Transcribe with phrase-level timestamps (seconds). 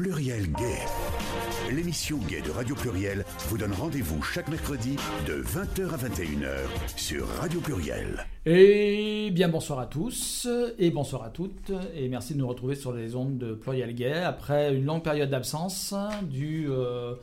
[0.00, 0.78] Pluriel Gay.
[1.70, 7.28] L'émission Gay de Radio Pluriel vous donne rendez-vous chaque mercredi de 20h à 21h sur
[7.28, 8.24] Radio Pluriel.
[8.46, 12.94] Et bien bonsoir à tous et bonsoir à toutes et merci de nous retrouver sur
[12.94, 15.92] les ondes de Pluriel Gay après une longue période d'absence
[16.22, 17.16] du euh,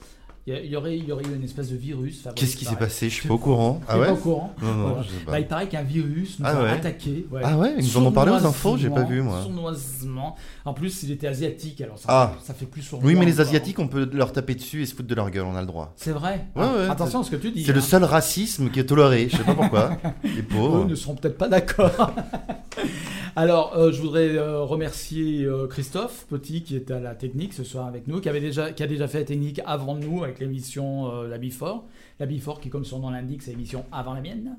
[0.48, 2.28] il y, aurait, il y aurait eu une espèce de virus.
[2.36, 3.10] Qu'est-ce qui s'est passé?
[3.10, 3.82] Je suis pas au courant.
[3.88, 4.54] Ah ouais pas au courant.
[4.62, 5.02] Non, non, Voilà.
[5.26, 6.70] Bah, il paraît qu'un virus nous Ah a ouais?
[6.72, 7.26] attaqué.
[7.44, 9.42] Ah ouais, ils nous en ont parlé aux infos, j'ai pas vu, moi.
[9.44, 10.36] Sournoisement.
[10.66, 12.34] En plus, il était asiatique, alors ça, Ah.
[12.44, 13.08] ça fait plus sournois.
[13.08, 13.38] Oui, mais les.
[13.38, 15.68] Asiatiques, on peut leur taper dessus et se foutre de leur gueule, on a le
[15.68, 15.94] droit.
[15.96, 16.48] C'est vrai.
[16.56, 17.64] Ouais, ouais, Attention à ce que tu dis.
[17.64, 17.82] C'est le hein.
[17.82, 19.92] seul racisme qui est toléré, je sais pas pourquoi.
[20.24, 20.86] Les Eux pauvres.
[20.86, 21.92] ne seront peut-être pas d'accord.
[23.36, 27.64] Alors, euh, je voudrais euh, remercier euh, Christophe Petit qui est à la technique ce
[27.64, 30.37] soir avec nous, qui, avait déjà, qui a déjà fait la technique avant nous avec
[30.40, 31.86] l'émission euh, La Before.
[32.20, 34.58] La Before qui, comme son nom l'indique, c'est l'émission avant la mienne.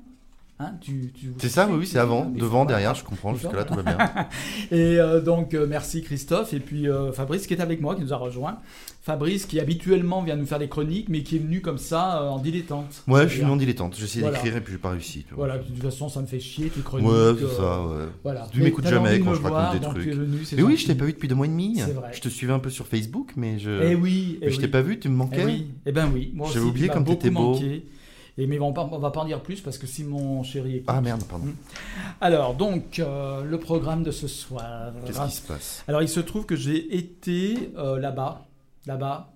[0.61, 3.83] Hein, tu, tu- C'est ça, oui, c'est avant, devant, derrière, je comprends, jusque-là tout va
[3.83, 3.97] bien.
[4.71, 6.53] Et euh, donc, euh, merci Christophe.
[6.53, 8.57] Et puis euh, Fabrice qui est avec moi, qui nous a rejoint.
[9.01, 12.39] Fabrice qui habituellement vient nous faire des chroniques, mais qui est venu comme ça en
[12.39, 13.03] dilettante.
[13.07, 14.35] Ouais, je suis non dilettante, j'ai essayé Voilà.
[14.37, 15.25] d'écrire et puis j'ai pas réussi.
[15.31, 17.07] Voilà, de toute façon, ça me fait chier, tes chroniques.
[17.07, 18.05] Ouais, c'est ça, ouais.
[18.23, 18.45] Voilà.
[18.51, 20.13] Tu m'écoutes jamais quand je raconte voir, des trucs.
[20.13, 21.75] venu, Mais oui, je t'ai pas vu depuis deux mois et demi.
[21.77, 22.11] C'est vrai.
[22.13, 23.71] Je te suivais un peu sur Facebook, mais je.
[23.91, 25.39] Eh oui, eh mais je t'ai pas vu, tu me manquais.
[25.41, 26.33] Eh oui, eh ben oui.
[26.53, 27.53] J'avais oublié comme t'étais beau.
[27.53, 27.85] manqué.
[28.39, 30.87] Et mais on on va pas en dire plus parce que si mon chéri écoute.
[30.87, 31.47] Ah merde, pardon.
[32.21, 34.93] Alors donc euh, le programme de ce soir.
[35.05, 35.83] Qu'est-ce qui se passe?
[35.89, 38.47] Alors il se trouve que j'ai été euh, là-bas,
[38.85, 39.33] là-bas,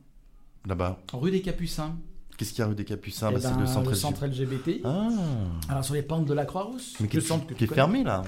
[0.65, 1.95] là-bas rue des Capucins.
[2.37, 3.29] Qu'est-ce qu'il y a rue des Capucins?
[3.29, 4.81] Eh Bah, C'est ben, le centre LGBT.
[4.83, 5.07] Ah
[5.69, 6.95] Alors sur les pentes de la Croix-Rousse.
[6.99, 7.75] Mais qui le est, centre que qui est connais.
[7.81, 8.23] fermé là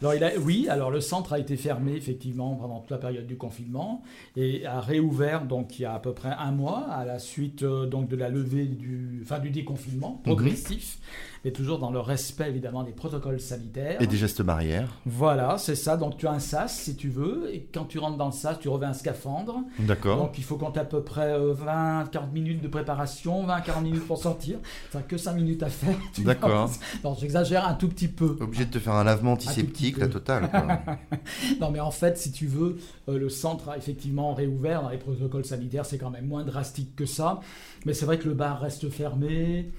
[0.00, 3.26] Alors il a, oui, alors le centre a été fermé effectivement pendant toute la période
[3.26, 4.02] du confinement
[4.36, 7.62] et a réouvert donc il y a à peu près un mois à la suite
[7.62, 10.98] euh, donc de la levée du, enfin du déconfinement progressif,
[11.44, 14.00] mais toujours dans le respect évidemment des protocoles sanitaires.
[14.00, 14.88] Et des gestes barrières.
[15.06, 15.96] Voilà, c'est ça.
[15.96, 18.58] Donc tu as un sas si tu veux et quand tu rentres dans le sas,
[18.58, 19.60] tu revêts un scaphandre.
[19.80, 20.16] D'accord.
[20.16, 24.58] Donc il faut compter à peu près 20-40 minutes de préparation, 20-40 minutes pour sortir.
[24.92, 25.96] Ça que 5 minutes à faire.
[26.18, 26.70] D'accord.
[27.04, 28.36] Non, j'exagère un tout petit peu.
[28.40, 30.50] Obligé de te faire un lavement antiseptique, la totale.
[30.50, 30.66] quoi.
[31.60, 32.78] Non, mais en fait, si tu veux,
[33.08, 35.84] euh, le centre a effectivement réouvert dans les protocoles sanitaires.
[35.86, 37.40] C'est quand même moins drastique que ça.
[37.86, 39.70] Mais c'est vrai que le bar reste fermé.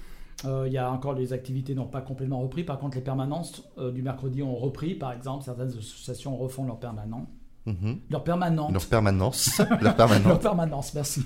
[0.44, 2.64] Euh, Il y a encore les activités n'ont pas complètement repris.
[2.64, 4.94] Par contre, les permanences euh, du mercredi ont repris.
[4.94, 7.26] Par exemple, certaines associations refont leur permanent.
[7.64, 8.00] Mhm.
[8.10, 8.72] Leur permanente.
[8.72, 9.58] Leur permanence.
[9.70, 10.38] Leur Leur permanence.
[10.40, 11.24] permanence, merci.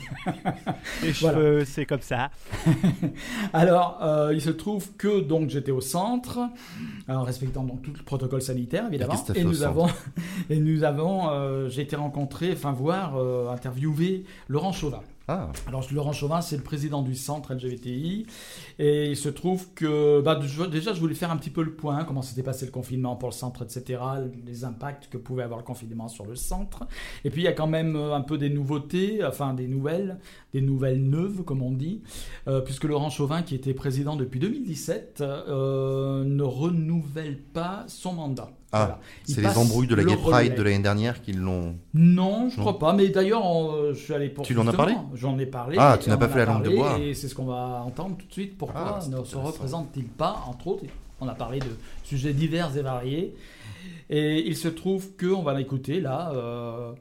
[1.03, 1.39] Les Voilà.
[1.39, 2.31] cheveux, c'est comme ça.
[3.55, 6.41] Alors, euh, il se trouve que donc j'étais au centre,
[7.09, 9.87] en respectant donc tout le protocole sanitaire évidemment, et, nous avons
[10.51, 15.01] et nous avons, euh, j'ai été rencontré, enfin voir, euh, interviewer Laurent Chauvin.
[15.29, 18.27] Ah, Alors Laurent Chauvin, c'est le président du centre LGBTI,
[18.79, 20.39] et il se trouve que bah,
[20.71, 23.31] déjà je voulais faire un petit peu le point, comment s'était passé le confinement pour
[23.31, 24.01] le centre, etc.,
[24.47, 26.87] les impacts que pouvait avoir le confinement sur le centre.
[27.25, 30.21] Et puis il y a quand même euh, un peu des nouveautés, enfin des nouvelles,
[30.53, 32.03] des nouvelles neuves comme on dit,
[32.47, 38.53] euh, puisque Laurent Chauvin, qui était président depuis 2017, euh, ne renouvelle pas son mandat.
[38.72, 38.99] Ah, Voilà.
[39.25, 41.77] C'est les embrouilles de la Gay Pride de l'année dernière qui l'ont.
[41.94, 42.62] Non, je Non.
[42.62, 42.93] crois pas.
[42.93, 44.44] Mais d'ailleurs, on- je suis allé pour.
[44.44, 45.77] Tu l'en as parlé J'en ai parlé.
[45.81, 46.99] Ah, tu n'as on pas fait la langue de bois.
[46.99, 48.59] Et c'est ce qu'on va entendre tout de suite.
[48.59, 50.84] Pourquoi Ah, ne se représente-t-il pas, entre autres
[51.21, 51.66] On a parlé de
[52.04, 53.34] sujets divers et variés.
[54.10, 56.33] Et il se trouve qu'on va l'écouter là.
[56.34, 56.93] euh,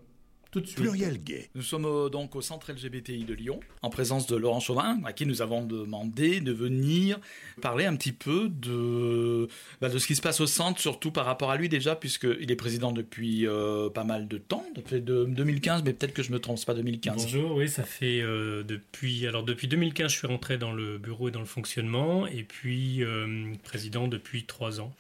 [0.56, 0.80] tout de suite.
[0.80, 1.50] Pluriel Gay.
[1.54, 5.12] Nous sommes euh, donc au centre LGBTI de Lyon, en présence de Laurent Chauvin, à
[5.12, 7.20] qui nous avons demandé de venir
[7.62, 9.50] parler un petit peu de,
[9.82, 12.50] bah, de ce qui se passe au centre, surtout par rapport à lui déjà, puisqu'il
[12.50, 16.32] est président depuis euh, pas mal de temps, depuis de- 2015, mais peut-être que je
[16.32, 17.24] me trompe, c'est pas 2015.
[17.24, 21.28] Bonjour, oui, ça fait euh, depuis alors depuis 2015, je suis rentré dans le bureau
[21.28, 24.94] et dans le fonctionnement, et puis euh, président depuis trois ans.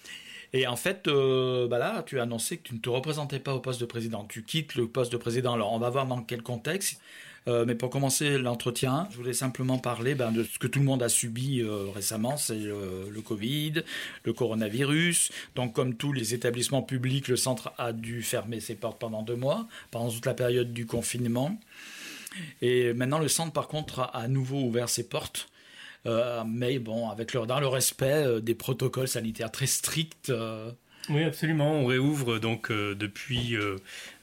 [0.56, 3.54] Et en fait, euh, bah là, tu as annoncé que tu ne te représentais pas
[3.54, 4.24] au poste de président.
[4.24, 5.54] Tu quittes le poste de président.
[5.54, 7.02] Alors, on va voir dans quel contexte.
[7.50, 10.86] Euh, mais pour commencer l'entretien, je voulais simplement parler ben, de ce que tout le
[10.86, 13.84] monde a subi euh, récemment, c'est le Covid,
[14.24, 15.30] le coronavirus.
[15.56, 19.36] Donc, comme tous les établissements publics, le centre a dû fermer ses portes pendant deux
[19.36, 21.60] mois, pendant toute la période du confinement.
[22.62, 25.50] Et maintenant, le centre, par contre, a à nouveau ouvert ses portes.
[26.06, 30.30] Euh, mais bon, avec le, le respect euh, des protocoles sanitaires très stricts.
[30.30, 30.72] euh,
[31.10, 31.72] Oui, absolument.
[31.80, 33.58] On réouvre donc depuis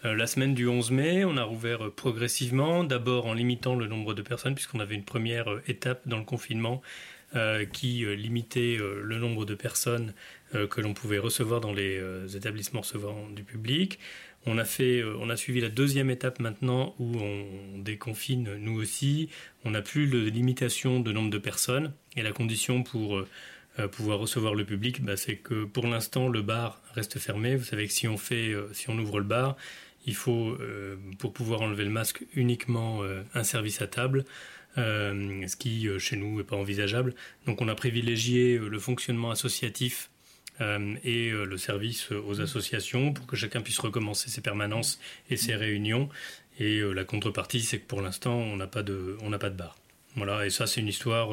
[0.02, 1.24] la semaine du 11 mai.
[1.24, 5.46] On a rouvert progressivement, d'abord en limitant le nombre de personnes, puisqu'on avait une première
[5.66, 6.82] étape dans le confinement
[7.72, 10.12] qui limitait le nombre de personnes
[10.52, 12.02] que l'on pouvait recevoir dans les
[12.36, 14.00] établissements recevant du public.
[14.44, 18.80] On a, fait, euh, on a suivi la deuxième étape maintenant où on déconfine nous
[18.80, 19.28] aussi.
[19.64, 23.28] On n'a plus de limitation de nombre de personnes et la condition pour euh,
[23.78, 27.54] euh, pouvoir recevoir le public, bah, c'est que pour l'instant le bar reste fermé.
[27.54, 29.56] Vous savez que si on fait, si on ouvre le bar,
[30.06, 30.58] il faut,
[31.20, 33.02] pour pouvoir enlever le masque, uniquement
[33.34, 34.24] un service à table.
[34.76, 37.14] ce qui chez nous n'est pas envisageable.
[37.46, 40.10] Donc on a privilégié le fonctionnement associatif
[40.60, 46.08] et le service aux associations pour que chacun puisse recommencer ses permanences et ses réunions.
[46.58, 49.56] Et la contrepartie, c'est que pour l'instant, on n'a pas de, on n'a pas de
[49.56, 49.76] bar.
[50.14, 51.30] Voilà, et ça, c'est une histoire,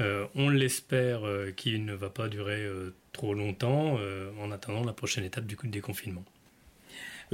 [0.00, 1.20] on l'espère,
[1.56, 2.66] qui ne va pas durer
[3.12, 3.98] trop longtemps
[4.40, 6.24] en attendant la prochaine étape du coup de déconfinement.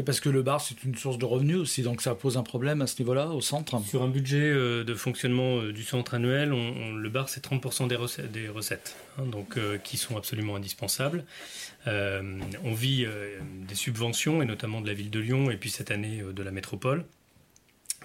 [0.06, 2.80] Parce que le bar, c'est une source de revenus aussi, donc ça pose un problème
[2.80, 6.48] à ce niveau-là, au centre Sur un budget euh, de fonctionnement euh, du centre annuel,
[6.50, 11.24] le bar, c'est 30% des recettes, hein, donc, euh, qui sont absolument indispensables.
[11.86, 13.06] on vit
[13.68, 16.52] des subventions, et notamment de la ville de Lyon, et puis cette année de la
[16.52, 17.04] métropole.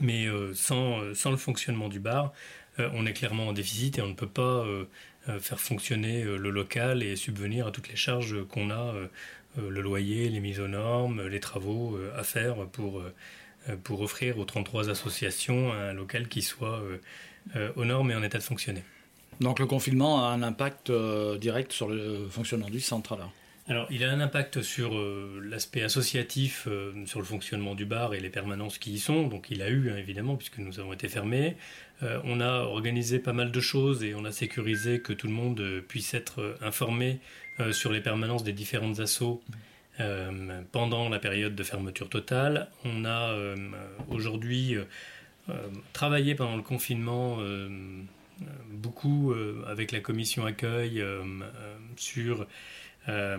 [0.02, 2.34] Mais sans, sans, le fonctionnement du bar,
[2.78, 4.66] on est clairement en déficit et on ne peut pas
[5.40, 8.94] faire fonctionner le local et subvenir à toutes les charges qu'on a
[9.56, 14.38] le loyer, les mises aux normes, les travaux euh, à faire pour, euh, pour offrir
[14.38, 16.82] aux 33 associations un local qui soit
[17.76, 18.84] aux normes et en état de fonctionner.
[19.40, 20.92] Donc le confinement a un impact
[21.40, 23.32] direct sur le fonctionnement du centre alors?
[23.70, 24.98] Alors, il a un impact sur
[25.42, 26.70] l'aspect associatif,
[27.06, 29.28] sur le fonctionnement du bar et les permanences qui y sont.
[29.28, 31.58] Donc, il a eu, hein, évidemment, puisque nous avons été fermés.
[32.02, 35.82] On a organisé pas mal de choses et on a sécurisé que tout le monde
[35.88, 37.20] puisse être informé
[37.60, 39.42] euh, sur les permanences des différentes assauts
[40.00, 42.70] euh, pendant la période de fermeture totale.
[42.86, 43.56] On a euh,
[44.10, 44.76] aujourd'hui
[45.94, 47.40] travaillé pendant le confinement
[48.70, 49.34] beaucoup
[49.66, 51.02] avec la commission accueil
[51.96, 52.46] sur
[53.08, 53.38] la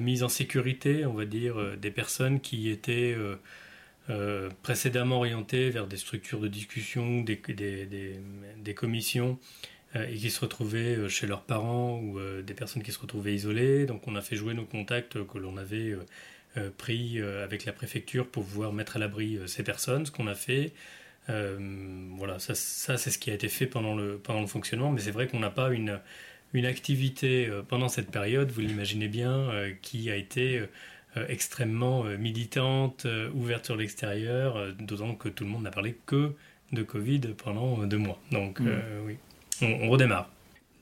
[0.00, 3.14] mise en sécurité, on va dire, des personnes qui étaient
[4.62, 9.38] précédemment orientées vers des structures de discussion, des, des commissions
[9.96, 12.98] euh, et qui se retrouvaient euh, chez leurs parents ou euh, des personnes qui se
[12.98, 13.86] retrouvaient isolées.
[13.86, 15.96] Donc on a fait jouer nos contacts que l'on avait
[16.78, 20.72] pris avec la préfecture pour pouvoir mettre à l'abri ces personnes, ce qu'on a fait.
[21.26, 25.40] voilà, ça, c'est ce qui a été fait pendant le, fonctionnement, mais c'est vrai qu'on
[25.40, 29.50] n'a pas une activité pendant cette période, vous l'imaginez bien,
[29.82, 30.62] qui a été
[31.28, 36.32] extrêmement militante, ouverte sur l'extérieur, d'autant que tout le monde n'a parlé que
[36.72, 38.20] de Covid pendant deux mois.
[38.32, 38.70] Donc mmh.
[39.06, 39.16] oui
[39.62, 40.30] on, redémarre.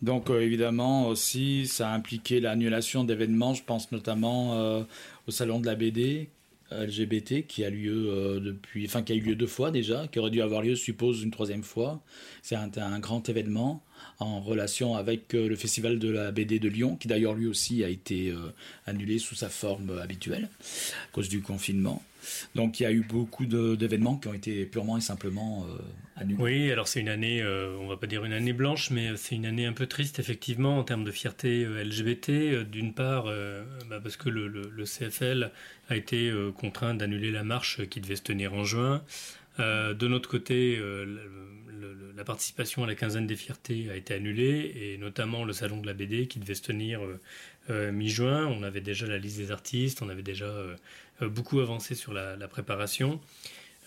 [0.00, 4.82] Donc euh, évidemment aussi, ça a impliqué l'annulation d'événements, je pense notamment euh,
[5.28, 6.28] au salon de la BD
[6.72, 10.18] euh, LGBT qui a lieu depuis, enfin qui a eu lieu deux fois déjà, qui
[10.18, 12.00] aurait dû avoir lieu, je suppose, une troisième fois.
[12.42, 13.82] C'est un, un, grand événement
[14.18, 17.88] en relation avec le festival de la BD de Lyon, qui d'ailleurs lui aussi a
[17.88, 18.32] été
[18.86, 22.02] annulé sous sa forme habituelle à cause du confinement.
[22.54, 25.78] Donc il y a eu beaucoup d'événements qui ont été purement et simplement euh,
[26.16, 26.42] annulés.
[26.42, 29.34] Oui, alors c'est une année, euh, on va pas dire une année blanche, mais c'est
[29.34, 32.64] une année un peu triste effectivement en termes de fierté euh, LGBT.
[32.70, 33.24] D'une part,
[33.88, 35.50] bah, parce que le, CFL
[35.88, 39.02] a été contraint d'annuler la marche qui devait se tenir en juin.
[39.58, 40.78] de notre côté,
[42.16, 45.86] la participation à la quinzaine des fiertés a été annulée, et notamment le salon de
[45.86, 47.00] la BD qui devait se tenir
[47.68, 48.46] mi-juin.
[48.46, 50.52] On avait déjà la liste des artistes, on avait déjà
[51.22, 53.20] euh, beaucoup avancé sur la, préparation.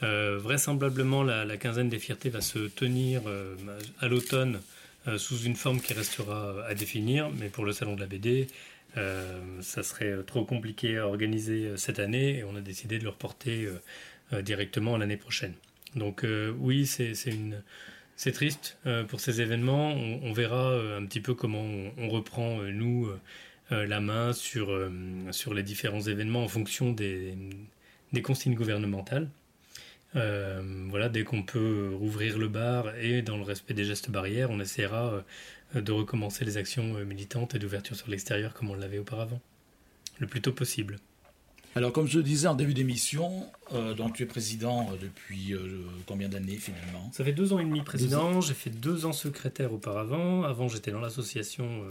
[0.03, 3.55] Euh, vraisemblablement, la, quinzaine des fiertés va se tenir euh,
[3.99, 4.61] à l'automne
[5.17, 8.47] sous une forme qui restera à définir, mais pour le salon de la BD,
[9.61, 13.67] ça serait trop compliqué à organiser cette année et on a décidé de le reporter
[14.41, 15.53] directement l'année prochaine.
[15.95, 16.25] Donc
[16.59, 18.77] oui, c'est triste
[19.07, 19.91] pour ces événements.
[19.93, 21.65] On, verra un petit peu comment
[21.97, 23.09] on reprend nous
[23.71, 24.91] euh, la main sur, euh,
[25.53, 27.35] les différents événements en fonction des,
[28.23, 29.27] consignes gouvernementales.
[30.15, 34.51] Euh, voilà, dès qu'on peut rouvrir le bar et dans le respect des gestes barrières,
[34.51, 35.23] on essaiera
[35.73, 39.41] de recommencer les actions militantes et d'ouverture sur l'extérieur comme on l'avait auparavant,
[40.19, 40.97] le plus tôt possible.
[41.75, 43.47] Alors, comme je le disais en début d'émission,
[43.97, 45.53] donc tu es président depuis
[46.05, 47.11] combien d'années finalement?
[47.11, 48.39] Ça fait deux ans et demi président.
[48.39, 50.43] J'ai fait deux ans secrétaire auparavant.
[50.43, 51.83] Avant, j'étais dans l'association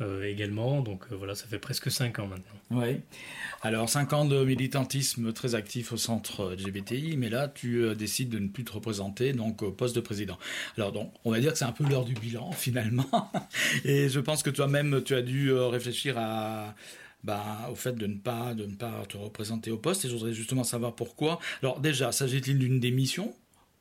[0.00, 0.80] euh, également.
[0.80, 2.60] Donc euh, voilà, ça fait presque 5 ans maintenant.
[2.72, 3.00] Oui.
[3.62, 8.28] Alors 5 ans de militantisme très actif au centre LGBTI, mais là tu euh, décides
[8.28, 10.36] de ne plus te représenter donc au poste de président.
[10.76, 13.30] Alors donc on va dire que c'est un peu l'heure du bilan finalement.
[13.84, 16.74] Et je pense que toi-même tu as dû réfléchir à
[17.24, 20.14] bah, au fait de ne pas de ne pas te représenter au poste et je
[20.14, 21.40] voudrais justement savoir pourquoi.
[21.62, 23.34] Alors déjà, s'agit-il d'une démission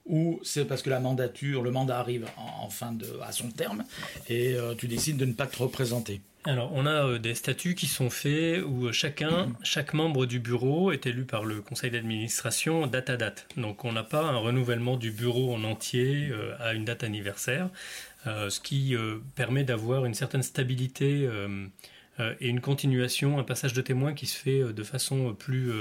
[0.05, 3.83] ou c'est parce que la mandature, le mandat arrive en, fin de, à son terme
[4.27, 6.21] et euh, tu décides de ne pas te représenter?
[6.45, 10.91] Alors, on a euh, des statuts qui sont faits où chacun, chaque membre du bureau
[10.91, 13.47] est élu par le conseil d'administration date à date.
[13.55, 17.69] Donc, on n'a pas un renouvellement du bureau en entier euh, à une date anniversaire,
[18.25, 18.95] ce qui
[19.35, 21.27] permet d'avoir une certaine stabilité
[22.19, 25.71] et une continuation, un passage de témoin qui se fait de façon plus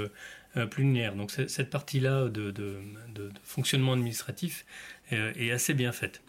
[0.70, 1.14] plus linéaire.
[1.14, 2.52] Donc cette partie-là de,
[3.42, 4.64] fonctionnement administratif
[5.10, 6.22] est assez bien faite.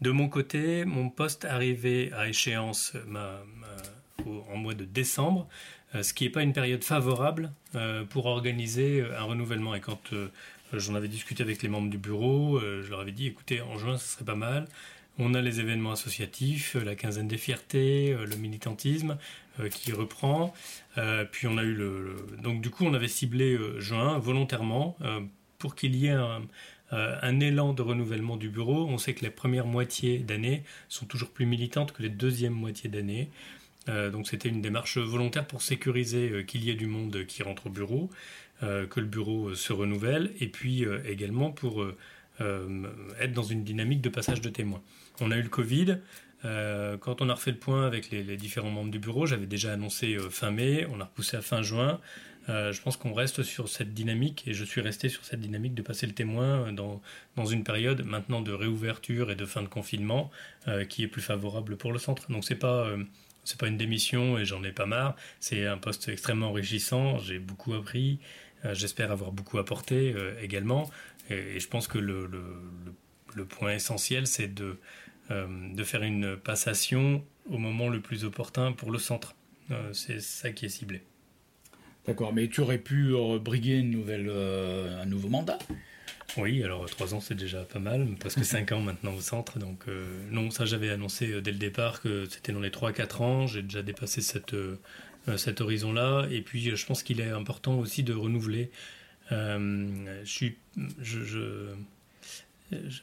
[0.00, 2.94] De mon côté, mon poste arrivait à échéance
[4.26, 5.48] en mois de décembre,
[6.00, 7.52] ce qui n'est pas une période favorable
[8.10, 9.74] pour organiser un renouvellement.
[9.74, 10.14] Et quand
[10.72, 13.98] j'en avais discuté avec les membres du bureau, je leur avais dit, écoutez, en juin,
[13.98, 14.66] ce serait pas mal.
[15.18, 19.18] On a les événements associatifs, la quinzaine des fiertés, le militantisme
[19.68, 20.54] qui reprend.
[21.32, 24.96] puis on a eu le, Donc du coup, on avait ciblé juin volontairement
[25.58, 26.42] pour qu'il y ait un,
[26.90, 28.86] un, élan de renouvellement du bureau.
[28.88, 32.90] On sait que les premières moitiés d'année sont toujours plus militantes que les deuxièmes moitiés
[32.90, 33.30] d'année.
[33.86, 37.70] donc c'était une démarche volontaire pour sécuriser qu'il y ait du monde qui rentre au
[37.70, 38.10] bureau,
[38.60, 41.84] que le bureau se renouvelle, et puis également pour
[42.40, 44.82] être dans une dynamique de passage de témoins.
[45.20, 45.98] On a eu le Covid.
[46.44, 49.72] Euh, quand on a refait le point avec les, différents membres du bureau, j'avais déjà
[49.72, 52.00] annoncé euh, fin mai, on a repoussé à fin juin.
[52.48, 55.74] Euh, je pense qu'on reste sur cette dynamique et je suis resté sur cette dynamique
[55.74, 57.02] de passer le témoin dans,
[57.36, 60.30] dans une période maintenant de réouverture et de fin de confinement
[60.88, 62.30] qui est plus favorable pour le centre.
[62.30, 62.88] Donc c'est pas
[63.44, 65.16] c'est pas une démission et j'en ai pas marre.
[65.38, 67.18] C'est un poste extrêmement enrichissant.
[67.18, 68.18] J'ai beaucoup appris.
[68.72, 70.90] J'espère avoir beaucoup apporté également.
[71.28, 72.28] Et, je pense que le,
[73.34, 74.78] le, point essentiel, c'est de
[75.30, 79.34] de faire une passation au moment le plus opportun pour le centre.
[79.70, 81.02] Euh, c'est ça qui est ciblé.
[82.06, 85.58] D'accord, mais tu aurais pu briguer une nouvelle, euh, un nouveau mandat
[86.36, 89.58] oui, alors trois ans c'est déjà pas mal, presque cinq ans maintenant au centre.
[89.58, 89.86] Donc
[90.30, 93.82] non, ça j'avais annoncé dès le départ que c'était dans les 3-4 ans, j'ai déjà
[93.82, 94.54] dépassé cette,
[95.36, 96.28] cet horizon-là.
[96.30, 98.70] Et puis je pense qu'il est important aussi de renouveler.
[99.32, 100.56] je suis,
[101.00, 101.74] je, je,
[102.70, 103.00] je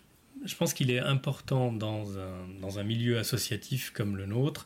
[0.55, 4.65] pense qu'il est important dans un, dans un, milieu associatif comme le nôtre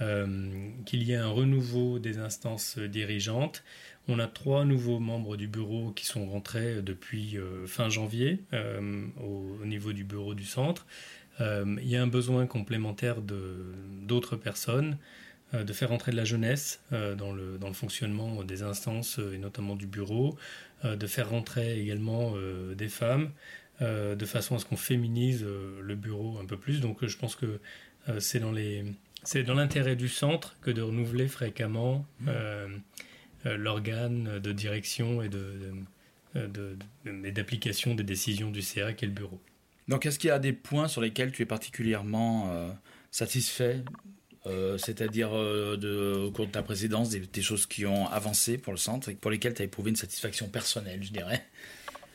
[0.00, 3.62] euh, qu'il y ait un renouveau des instances dirigeantes.
[4.08, 9.06] On a trois nouveaux membres du bureau qui sont rentrés depuis euh, fin janvier euh,
[9.22, 10.86] au, niveau du bureau du centre.
[11.40, 14.96] il y a un besoin complémentaire d'autres personnes,
[15.52, 19.74] de faire entrer de la jeunesse dans, le, dans le fonctionnement des instances et notamment
[19.74, 20.36] du bureau,
[20.84, 22.34] de faire rentrer également
[22.76, 23.30] des femmes.
[23.82, 26.80] Euh, de façon à ce qu'on féminise euh, le bureau un peu plus.
[26.80, 27.58] Donc euh, je pense que
[28.18, 28.84] c'est dans les
[29.24, 32.30] c'est dans l'intérêt du centre que de renouveler fréquemment mmh.
[33.44, 35.54] l'organe de direction et de,
[37.04, 39.40] d'application des décisions du CA qui est le bureau.
[39.86, 42.74] Donc est-ce qu'il y a des points sur lesquels tu es particulièrement
[43.12, 43.84] satisfait
[44.44, 49.08] c'est-à-dire au cours de ta présidence, des, des, choses qui ont avancé pour le centre
[49.08, 51.46] et pour lesquelles tu as éprouvé une satisfaction personnelle, je dirais?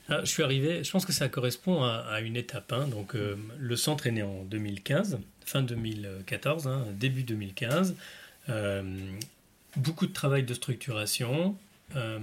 [0.10, 2.72] Ah, je suis arrivé, je pense que ça correspond à, une étape.
[2.72, 2.88] Hein.
[2.88, 7.96] donc, euh, le centre est né en 2015, fin 2014, hein, début 2015.
[8.48, 8.84] Euh,
[9.76, 11.58] beaucoup de travail de structuration.
[11.96, 12.20] Euh,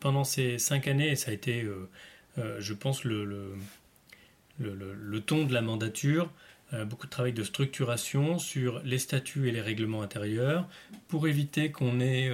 [0.00, 1.66] pendant ces cinq années, ça a été,
[2.36, 3.54] je pense, le,
[5.26, 6.30] ton de la mandature.
[6.84, 10.68] beaucoup de travail de structuration sur les statuts et les règlements intérieurs
[11.08, 12.30] pour éviter qu'on ait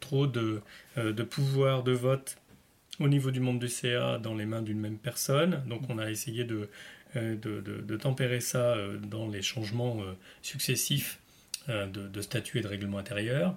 [0.00, 0.60] trop de,
[0.98, 2.36] de pouvoir de vote
[3.00, 5.62] au niveau du monde du CA dans les mains d'une même personne.
[5.66, 6.68] Donc on a essayé de,
[7.16, 11.20] euh, de, tempérer ça euh, dans les changements euh, successifs
[11.68, 13.54] de, statut et de règlement intérieur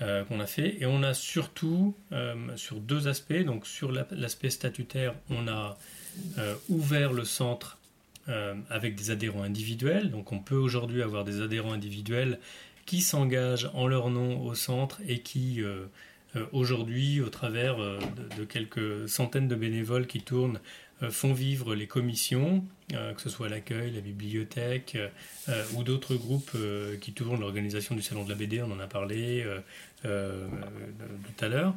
[0.00, 0.80] qu'on a fait.
[0.80, 1.94] Et on a surtout,
[2.56, 5.76] sur deux aspects, donc sur l'aspect statutaire, on a
[6.70, 7.76] ouvert le centre
[8.70, 10.10] avec des adhérents individuels.
[10.10, 12.40] Donc on peut aujourd'hui avoir des adhérents individuels
[12.86, 15.62] qui s'engagent en leur nom au centre et qui
[16.52, 17.98] aujourd'hui, au travers euh,
[18.38, 20.60] de, quelques centaines de bénévoles qui tournent,
[21.02, 24.98] euh, font vivre les commissions, que ce soit l'accueil, la bibliothèque
[25.74, 26.54] ou d'autres groupes
[27.00, 29.46] qui tournent l'organisation du Salon de la BD, on en a parlé
[30.02, 30.08] tout
[31.40, 31.74] à l'heure,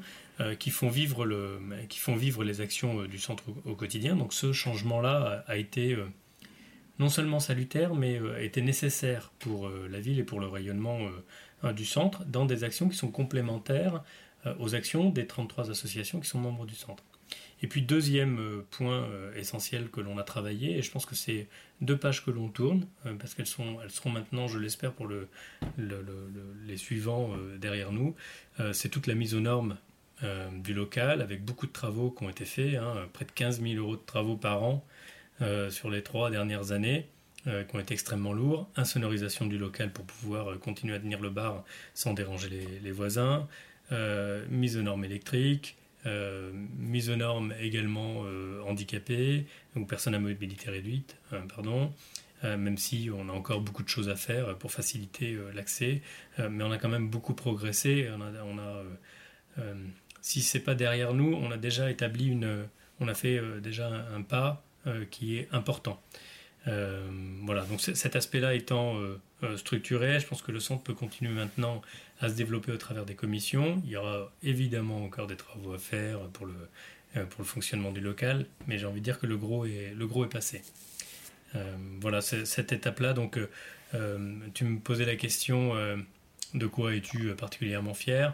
[0.60, 4.18] qui, font vivre les actions du centre au, quotidien.
[4.18, 5.96] Donc ce changement-là a, été
[7.00, 11.00] non seulement salutaire, mais a été nécessaire pour la ville et pour le rayonnement
[11.72, 14.00] du centre dans des actions qui sont complémentaires euh,
[14.60, 17.04] aux actions des 33 associations qui sont membres du centre.
[17.62, 21.16] Et puis deuxième euh, point euh, essentiel que l'on a travaillé, et je pense que
[21.16, 21.48] c'est
[21.82, 22.86] deux pages que l'on tourne,
[23.20, 25.28] parce qu'elles sont, elles seront maintenant, je l'espère, pour le,
[26.68, 28.16] les suivants derrière nous,
[28.72, 29.78] c'est toute la mise aux normes
[30.54, 33.74] du local, avec beaucoup de travaux qui ont été faits, hein, près de 15 000
[33.76, 34.86] euros de travaux par an
[35.70, 37.10] sur les trois dernières années.
[37.44, 41.66] qui ont été extrêmement lourds, insonorisation du local pour pouvoir continuer à tenir le bar
[41.94, 43.46] sans déranger les, voisins, euh,
[44.50, 50.70] mise aux normes électriques, euh, mise aux normes également euh, handicapées ou personnes à mobilité
[50.70, 51.18] réduite,
[51.56, 51.92] pardon.
[52.44, 56.02] même si on a encore beaucoup de choses à faire pour faciliter l'accès,
[56.38, 58.08] mais on a quand même beaucoup progressé.
[58.14, 58.84] On a,
[60.22, 62.68] si c'est pas derrière nous, on a déjà établi une,
[63.00, 64.64] on a fait déjà un, pas
[65.10, 66.00] qui est important.
[66.66, 69.00] Voilà, donc cet aspect-là étant
[69.56, 71.82] structuré, je pense que le centre peut continuer maintenant
[72.22, 73.82] à se développer au travers des commissions.
[73.86, 78.02] Il y aura évidemment encore des travaux à faire pour le, pour le fonctionnement du
[78.02, 80.64] local, mais j'ai envie de dire que le gros est, le gros est passé.
[82.02, 83.38] voilà, cette étape-là, donc
[84.54, 85.74] tu me posais la question
[86.56, 88.34] de quoi es-tu particulièrement fier?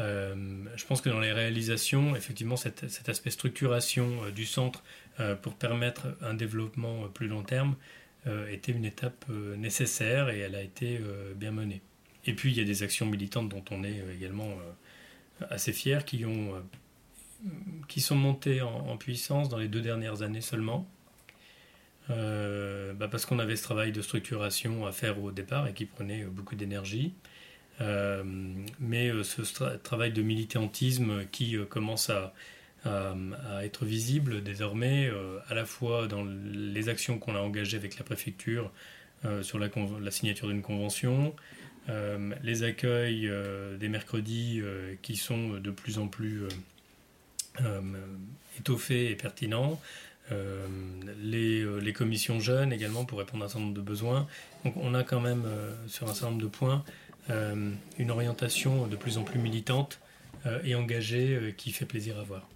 [0.00, 5.07] Euh, je pense que dans les réalisations, effectivement, cet, aspect structuration euh, du centre euh,
[5.42, 7.74] pour permettre un développement plus long terme
[8.50, 9.24] était une étape
[9.56, 11.00] nécessaire et elle a été
[11.34, 11.82] bien menée.
[12.26, 14.48] Et puis, il y a des actions militantes dont on est également
[15.50, 16.52] assez fier, qui, ont,
[17.88, 20.88] qui sont montées en, puissance dans les deux dernières années seulement.
[22.08, 26.24] Bah, parce qu'on avait ce travail de structuration à faire au départ et qui prenait
[26.24, 27.14] beaucoup d'énergie.
[27.80, 28.24] Euh,
[28.80, 29.42] mais euh, ce
[29.76, 32.32] travail de militantisme qui euh, commence à,
[33.62, 35.10] être visible désormais,
[35.48, 38.70] à la fois dans les actions qu'on a engagées avec la préfecture
[39.42, 39.68] sur la,
[40.00, 41.34] la signature d'une convention,
[42.42, 43.30] les accueils
[43.78, 44.62] des mercredis
[45.02, 46.44] qui sont de plus en plus
[48.58, 49.80] étoffés et pertinents,
[51.20, 54.26] les, commissions jeunes également pour répondre à un certain nombre de besoins.
[54.64, 55.44] Donc on a quand même
[55.88, 56.84] sur un certain nombre de points
[57.30, 60.00] euh, une orientation de plus en plus militante
[60.46, 62.48] euh, et engagée euh, qui fait plaisir à voir.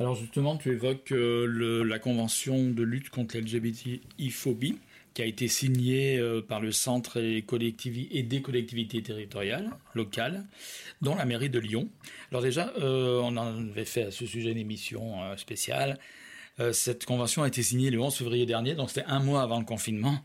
[0.00, 4.78] Alors justement, tu évoques la convention de lutte contre l'LGBTI-phobie
[5.12, 10.46] qui a été signée par le centre et, des collectivités territoriales locales,
[11.02, 11.88] dont la mairie de Lyon.
[12.30, 15.98] Alors déjà, on en avait fait à ce sujet une émission spéciale.
[16.72, 19.66] cette convention a été signée le 11 février dernier, donc c'était un mois avant le
[19.66, 20.24] confinement.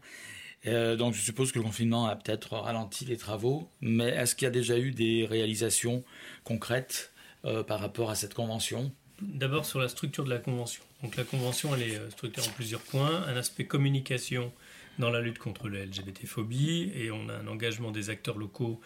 [0.67, 4.45] Euh, donc je suppose que le confinement a peut-être ralenti les travaux, mais est-ce qu'il
[4.45, 6.03] y a déjà eu des réalisations
[6.43, 7.13] concrètes
[7.45, 8.91] euh, par rapport à cette convention?
[9.21, 10.83] D'abord sur la structure de la convention.
[11.03, 13.23] Donc la convention elle est euh, structurée en plusieurs points.
[13.27, 14.51] Un aspect communication
[14.99, 18.79] dans la lutte contre la LGBT-phobie et on a un engagement des acteurs locaux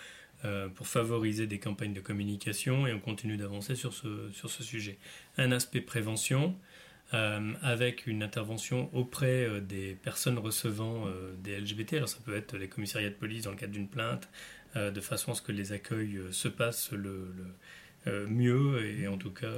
[0.75, 4.97] pour favoriser des campagnes de communication et on continue d'avancer sur ce, sur ce sujet.
[5.37, 6.55] Un aspect prévention
[7.15, 11.93] euh, avec une intervention auprès euh, des personnes recevant euh, des LGBT.
[11.93, 14.29] Alors ça peut être les commissariats de police dans le cadre d'une plainte,
[14.75, 17.33] de façon à ce que les accueils se passent le,
[18.27, 19.51] mieux et en tout cas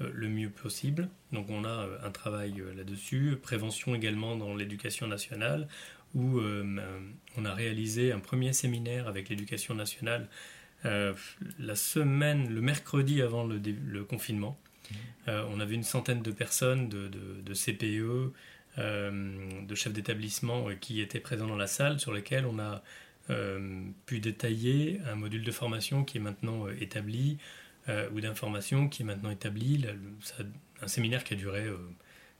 [0.00, 1.08] le mieux possible.
[1.32, 3.36] Donc on a un travail là-dessus.
[3.40, 5.68] Prévention également dans l'éducation nationale,
[6.14, 6.40] où
[7.36, 10.28] on a réalisé un premier séminaire avec l'éducation nationale
[10.84, 14.58] la semaine, le mercredi avant le confinement.
[15.28, 18.32] Euh, on avait une centaine de personnes, de, CPE,
[18.78, 22.82] euh, de chefs d'établissement euh, qui étaient présents dans la salle, sur lesquels on a
[24.06, 27.38] pu détailler un module de formation qui est maintenant établi,
[28.12, 29.84] ou d'information qui est maintenant établi.
[30.82, 31.66] un séminaire qui a duré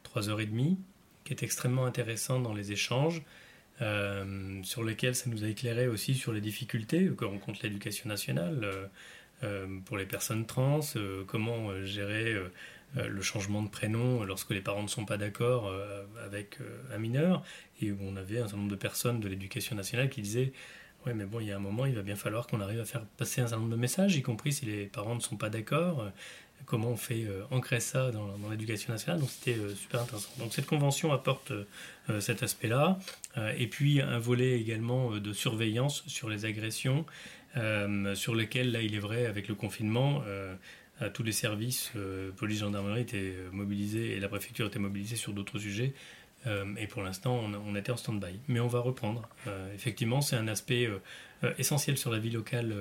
[0.03, 0.79] trois heures et demie,
[1.25, 3.23] qui est extrêmement intéressant dans les échanges.
[3.79, 8.91] sur lesquels ça nous a éclairé aussi sur les difficultés que rencontre l'éducation nationale.
[9.45, 12.35] Euh, pour les personnes trans, euh, comment euh, gérer
[12.95, 15.71] le changement de prénom lorsque les parents ne sont pas d'accord
[16.25, 16.59] avec
[16.95, 17.43] un mineur,
[17.83, 20.53] et on avait un certain nombre de personnes de l'éducation nationale qui disaient
[21.07, 22.85] oui, mais bon, il y a un moment, il va bien falloir qu'on arrive à
[22.85, 25.49] faire passer un certain nombre de messages, y compris si les parents ne sont pas
[25.49, 26.11] d'accord.
[26.65, 30.31] comment on fait ancrer ça dans, l'éducation nationale Donc c'était super intéressant.
[30.39, 31.53] Donc cette convention apporte
[32.21, 32.99] cet aspect-là.
[33.57, 37.05] et puis un volet également de surveillance sur les agressions
[37.57, 40.55] euh, sur lesquels, là, il est vrai, avec le confinement, euh,
[41.15, 45.59] tous les services, euh, police, gendarmerie étaient mobilisés et la préfecture était mobilisée sur d'autres
[45.59, 45.95] sujets.
[46.45, 48.39] Et pour l'instant, on, était en stand-by.
[48.47, 49.29] Mais on va reprendre.
[49.75, 50.89] effectivement, c'est un aspect
[51.59, 52.73] essentiel sur la vie locale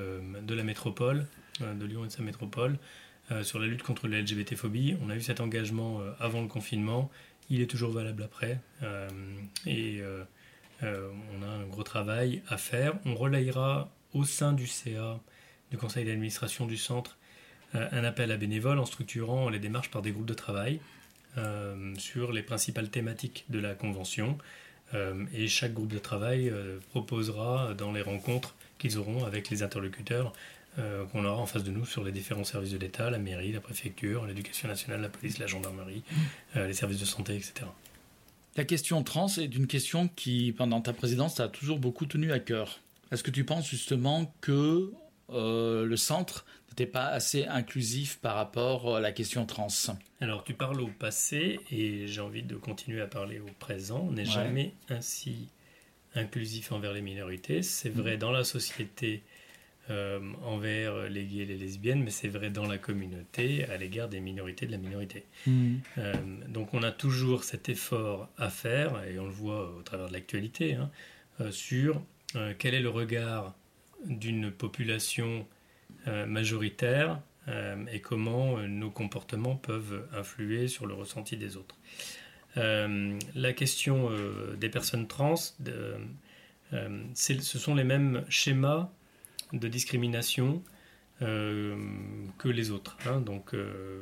[0.43, 1.25] de la métropole,
[1.61, 2.77] de Lyon et de sa métropole,
[3.41, 4.97] sur la lutte contre la LGBT-phobie.
[5.01, 7.09] On a eu cet engagement avant le confinement.
[7.49, 8.59] Il est toujours valable après.
[9.65, 10.03] et
[10.83, 12.93] on a un gros travail à faire.
[13.05, 15.19] On relayera au sein du CA,
[15.69, 17.17] du conseil d'administration du centre,
[17.75, 21.04] euh, un appel à bénévoles en structurant les démarches par des groupes de travail euh,
[21.97, 24.37] sur les principales thématiques de la convention.
[24.93, 26.51] Euh, et chaque groupe de travail
[26.91, 30.33] proposera dans les rencontres qu'ils auront avec les interlocuteurs
[31.13, 33.61] qu'on aura en face de nous sur les différents services de l'État, la mairie, la
[33.61, 36.03] préfecture, l'éducation nationale, la police, la gendarmerie,
[36.53, 37.65] les services de santé, etc.
[38.57, 42.39] La question trans est une question qui, pendant ta présidence, a toujours beaucoup tenu à
[42.39, 42.79] cœur.
[43.11, 44.93] Est-ce que tu penses justement que
[45.29, 49.67] euh, le centre n'était pas assez inclusif par rapport à la question trans
[50.19, 54.05] Alors tu parles au passé et j'ai envie de continuer à parler au présent.
[54.09, 55.47] On n'est jamais ainsi
[56.15, 57.61] inclusif envers les minorités.
[57.61, 58.19] C'est vrai mm.
[58.19, 59.23] dans la société
[59.89, 64.09] euh, envers les gays et les lesbiennes, mais c'est vrai dans la communauté à l'égard
[64.09, 65.23] des minorités de la minorité.
[65.45, 65.75] Hmm.
[65.99, 66.13] Euh,
[66.47, 70.13] donc on a toujours cet effort à faire, et on le voit au travers de
[70.13, 70.89] l'actualité, hein,
[71.39, 72.01] euh, sur
[72.35, 73.53] euh, quel est le regard
[74.05, 75.41] d'une population euh,
[76.27, 81.77] majoritaire euh, et comment euh, nos comportements peuvent influer sur le ressenti des autres.
[82.57, 85.35] Euh, la question euh, des personnes trans,
[85.67, 88.89] euh, ce sont les mêmes schémas
[89.53, 90.63] de discrimination
[91.21, 91.77] euh,
[92.37, 92.97] que les autres.
[93.05, 93.21] hein.
[93.21, 94.01] Donc euh,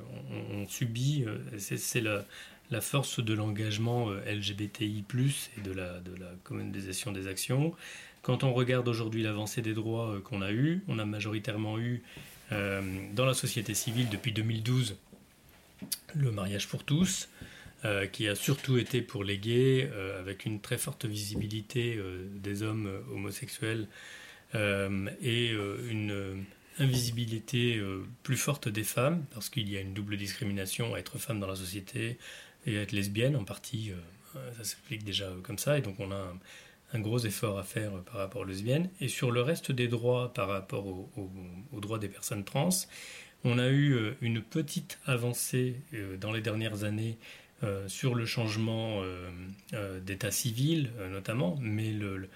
[0.51, 5.03] on, subit, euh, c'est la, force de l'engagement euh, LGBTI+,
[5.57, 6.15] et de la, de
[7.11, 7.75] des actions.
[8.23, 12.01] Quand on regarde aujourd'hui l'avancée des droits euh, qu'on a eu, on a majoritairement eu
[12.53, 12.81] euh,
[13.13, 14.95] dans la société civile depuis 2012
[16.15, 17.27] le mariage pour tous,
[17.83, 21.99] euh, qui a surtout été pour les gays, avec une très forte visibilité
[22.35, 23.87] des hommes homosexuels
[24.53, 26.45] et une
[26.79, 27.81] invisibilité
[28.21, 31.47] plus forte des femmes, parce qu'il y a une double discrimination à être femme dans
[31.47, 32.17] la société
[32.65, 33.91] et à être lesbienne, en partie,
[34.33, 36.33] ça s'explique déjà comme ça, et donc on a
[36.93, 38.89] un gros effort à faire par rapport aux lesbiennes.
[39.01, 41.31] Et sur le reste des droits par rapport au- au-
[41.73, 42.69] aux droits des personnes trans,
[43.43, 47.17] on a eu euh, une petite avancée euh, dans les dernières années
[47.63, 49.01] euh, sur le changement
[50.05, 52.27] d'état civil, notamment, mais le,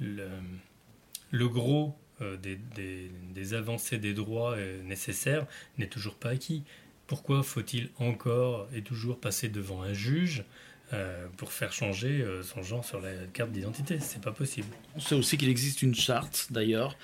[0.00, 1.94] le, gros
[2.42, 5.46] des, avancées des droits nécessaires
[5.78, 6.62] n'est toujours pas acquis.
[7.06, 10.44] Pourquoi faut-il encore et toujours passer devant un juge
[10.92, 14.68] euh, pour faire changer euh, son genre sur la carte d'identité C'est pas possible.
[14.96, 16.96] On sait aussi qu'il existe une charte, d'ailleurs,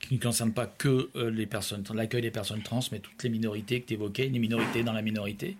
[0.00, 3.28] qui ne concerne pas que euh, les personnes, l'accueil des personnes trans, mais toutes les
[3.30, 5.56] minorités que tu évoquais, les minorités dans la minorité.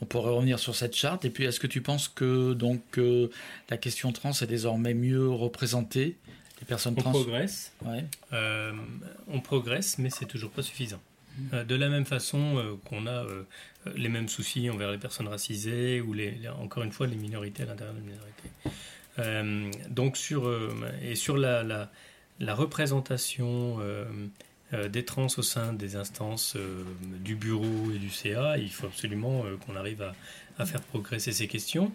[0.00, 1.24] On pourrait revenir sur cette charte.
[1.24, 3.28] Et puis, est-ce que tu penses que donc euh,
[3.68, 6.16] la question trans est désormais mieux représentée
[6.60, 7.10] Les personnes On trans?
[7.10, 8.04] progresse, Ouais.
[8.32, 8.72] Euh,
[9.26, 11.00] on progresse, mais c'est toujours pas suffisant.
[11.52, 13.44] Euh, de la même façon euh, qu'on a euh,
[13.94, 16.14] les mêmes soucis envers les personnes racisées ou
[16.60, 18.50] encore une fois les minorités à l'intérieur des minorités.
[19.90, 20.48] Donc sur
[21.02, 21.90] et sur la,
[22.40, 23.78] représentation
[24.72, 26.56] des trans au sein des instances
[27.24, 30.12] du bureau et du CA, il faut absolument qu'on arrive
[30.58, 31.90] à, faire progresser ces questions.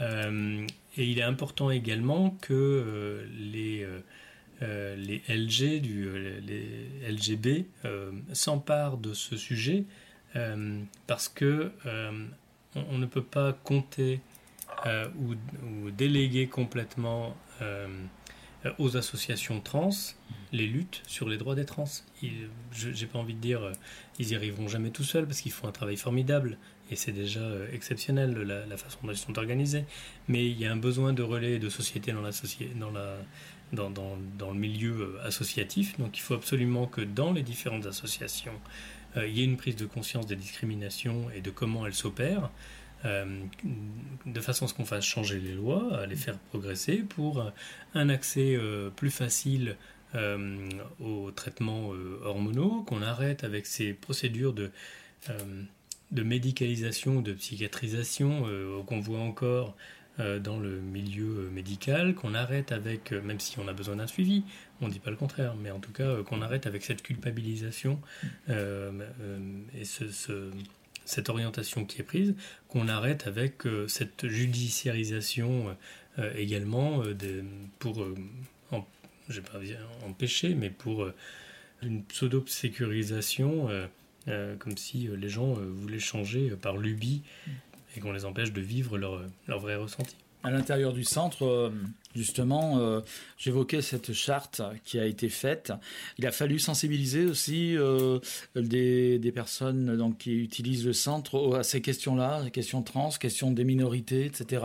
[0.00, 0.64] Et
[0.96, 3.86] il est important également que les
[4.64, 9.84] euh, les LG, du, euh, les LGB, euh, s'emparent de ce sujet
[11.06, 11.70] parce que
[12.74, 14.18] on, ne peut pas compter
[15.16, 17.36] ou, déléguer complètement
[18.80, 19.90] aux associations trans
[20.50, 21.84] les luttes sur les droits des trans.
[22.72, 23.70] J'ai pas envie de dire
[24.18, 26.58] ils y arriveront jamais tout seuls parce qu'ils font un travail formidable
[26.90, 29.84] et c'est déjà exceptionnel la, façon dont ils sont organisés.
[30.26, 32.30] Mais il y a un besoin de relais et de société dans la
[32.74, 33.18] dans la
[33.72, 35.98] dans, le milieu euh, associatif.
[35.98, 38.58] Donc il faut absolument que dans les différentes associations,
[39.16, 42.50] euh, il y ait une prise de conscience des discriminations et de comment elles s'opèrent,
[43.04, 43.40] euh,
[44.26, 47.52] de façon à ce qu'on fasse changer les lois, à les faire progresser pour
[47.94, 48.58] un accès
[48.96, 49.76] plus facile
[51.00, 51.90] aux traitements
[52.22, 54.70] hormonaux, qu'on arrête avec ces procédures de...
[56.12, 58.46] de médicalisation, de psychiatrisation
[58.86, 59.76] qu'on voit encore
[60.18, 64.06] dans le milieu euh, médical, qu'on arrête avec, euh, même si on a besoin d'un
[64.06, 64.44] suivi,
[64.80, 67.02] on ne dit pas le contraire, mais en tout cas euh, qu'on arrête avec cette
[67.02, 68.00] culpabilisation
[68.48, 69.38] euh, euh,
[69.78, 70.50] et ce- ce-
[71.04, 72.34] cette orientation qui est prise,
[72.68, 75.76] qu'on arrête avec euh, cette judiciarisation
[76.18, 77.14] euh, également euh,
[77.78, 78.14] pour, euh,
[78.70, 78.86] en-
[79.28, 81.14] je vais pas dire empêcher, mais pour euh,
[81.82, 83.86] une pseudo-sécurisation, euh,
[84.28, 87.22] euh, comme si euh, les gens euh, voulaient changer euh, par lubie
[87.96, 90.16] et qu'on les empêche de vivre leur, leur vrai ressenti.
[90.42, 91.70] À l'intérieur du centre, euh,
[92.14, 93.00] justement, euh,
[93.38, 95.72] j'évoquais cette charte qui a été faite.
[96.18, 98.18] Il a fallu sensibiliser aussi euh,
[98.54, 103.64] des, des personnes donc, qui utilisent le centre à ces questions-là, questions trans, questions des
[103.64, 104.64] minorités, etc.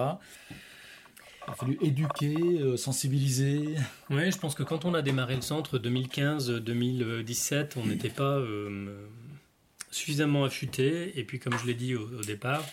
[1.49, 3.75] Il a fallu éduquer, euh, sensibiliser.
[4.11, 9.07] Oui, je pense que quand on a démarré le centre 2015-2017, on n'était pas euh,
[9.91, 11.17] suffisamment affûté.
[11.19, 12.65] Et puis, comme je l'ai dit au, au départ,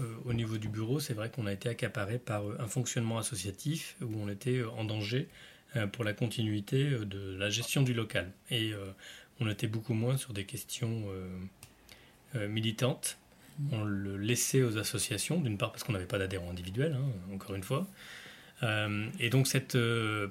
[0.00, 3.18] euh, au niveau du bureau, c'est vrai qu'on a été accaparé par euh, un fonctionnement
[3.18, 5.28] associatif où on était euh, en danger
[5.76, 8.32] euh, pour la continuité de la gestion du local.
[8.50, 8.92] Et euh,
[9.40, 11.06] on était beaucoup moins sur des questions
[12.34, 13.16] militantes.
[13.72, 17.54] On le laissait aux associations, d'une part parce qu'on n'avait pas d'adhérents individuels, hein, encore
[17.56, 17.86] une fois.
[19.18, 19.78] Et donc cette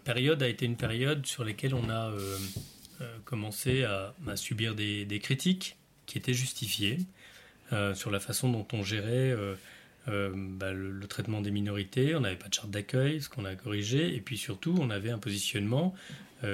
[0.04, 2.14] période a été une période sur laquelle on a
[3.26, 5.79] commencé à, à subir des, des critiques
[6.10, 6.98] qui étaient justifiées
[7.72, 9.54] euh, sur la façon dont on gérait euh,
[10.08, 12.16] euh, bah, le, le traitement des minorités.
[12.16, 15.12] On n'avait pas de charte d'accueil, ce qu'on a corrigé, et puis surtout on avait
[15.12, 15.96] un positionnement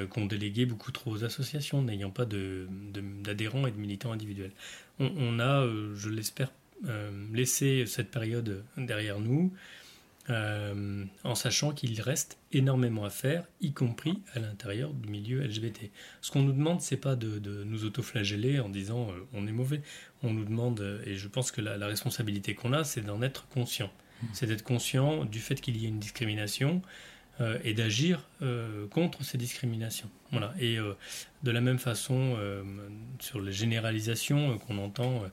[0.10, 4.50] qu'on déléguait beaucoup trop aux associations, n'ayant pas d'adhérents et de militants individuels.
[4.98, 5.64] On, a,
[5.94, 6.52] je l'espère,
[7.32, 9.54] laissé cette période derrière nous.
[10.30, 15.92] En sachant qu'il reste énormément à faire, y compris à l'intérieur du milieu LGBT.
[16.22, 19.82] Ce qu'on nous demande, c'est pas de, de, nous autoflageller en disant on est mauvais.
[20.24, 23.48] On nous demande, et je pense que la, la responsabilité qu'on a, c'est d'en être
[23.50, 23.92] conscient.
[24.24, 24.26] Mmh.
[24.34, 26.82] C'est d'être conscient du fait qu'il y ait une discrimination,
[27.42, 30.10] euh, et d'agir euh, contre ces discriminations.
[30.32, 30.54] Voilà.
[30.58, 30.94] Et euh,
[31.44, 32.38] de la même façon,
[33.20, 35.24] sur les généralisations qu'on entend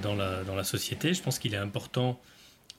[0.00, 2.20] dans la, dans la société, je pense qu'il est important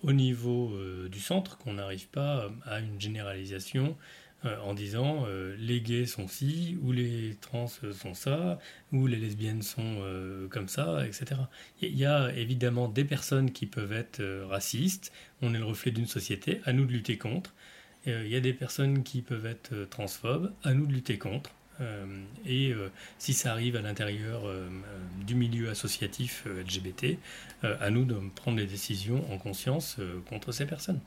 [0.04, 0.78] au niveau
[1.10, 3.96] du centre qu'on n'arrive pas à une généralisation
[4.44, 5.28] en disant
[5.60, 8.58] les gays sont ci, ou les trans sont ça,
[8.92, 10.02] ou les lesbiennes sont
[10.50, 11.42] comme ça, etc.
[11.82, 15.12] Il y a évidemment des personnes qui peuvent être racistes,
[15.42, 17.54] on est le reflet d'une société, à nous de lutter contre.
[18.08, 21.18] Euh, il y a des personnes qui peuvent être euh, transphobes, à nous de lutter
[21.18, 21.52] contre.
[21.80, 22.06] Euh,
[22.46, 22.74] et
[23.18, 24.44] si ça arrive à l'intérieur
[25.26, 27.18] du milieu associatif LGBT,
[27.64, 29.98] à nous de prendre les décisions en conscience
[30.30, 31.00] contre ces personnes.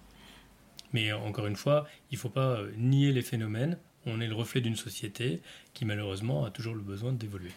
[0.92, 3.78] Mais encore une fois, il ne faut pas nier les phénomènes.
[4.06, 5.40] On est le reflet d'une société
[5.72, 7.50] qui malheureusement a toujours le besoin d'évoluer.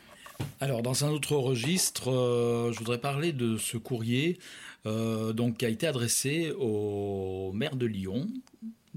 [0.59, 2.11] Alors, dans un autre registre,
[2.71, 4.37] je voudrais parler de ce courrier
[4.85, 8.27] donc, qui a été adressé au maire de Lyon,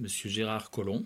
[0.00, 1.04] Monsieur Gérard Collomb,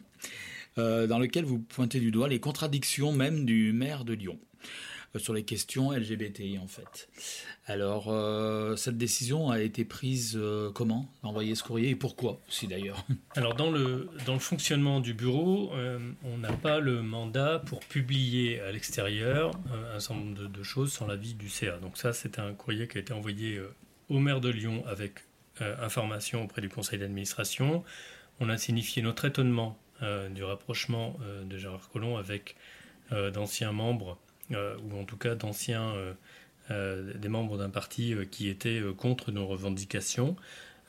[0.79, 4.39] euh, dans lequel vous pointez du doigt les contradictions même du maire de Lyon
[5.15, 7.09] euh, sur les questions LGBTI en fait.
[7.67, 10.39] Alors, euh, cette décision a été prise
[10.75, 11.09] comment?
[11.23, 13.07] Envoyer ce courrier et pourquoi aussi d'ailleurs
[13.37, 15.73] Alors, dans le, dans le fonctionnement du bureau,
[16.25, 19.53] on n'a pas le mandat pour publier à l'extérieur
[19.95, 21.79] un certain nombre de, choses sans l'avis du CA.
[21.79, 23.61] Donc ça, c'est un courrier qui a été envoyé
[24.09, 25.21] au maire de Lyon avec
[25.61, 27.85] information auprès du conseil d'administration
[28.41, 32.57] on a signifié notre étonnement du rapprochement euh, de Gérard Collomb avec
[33.13, 34.19] euh, d'anciens membres,
[34.51, 35.95] ou en tout cas d'anciens
[36.69, 40.37] des membres d'un parti qui étaient contre nos revendications.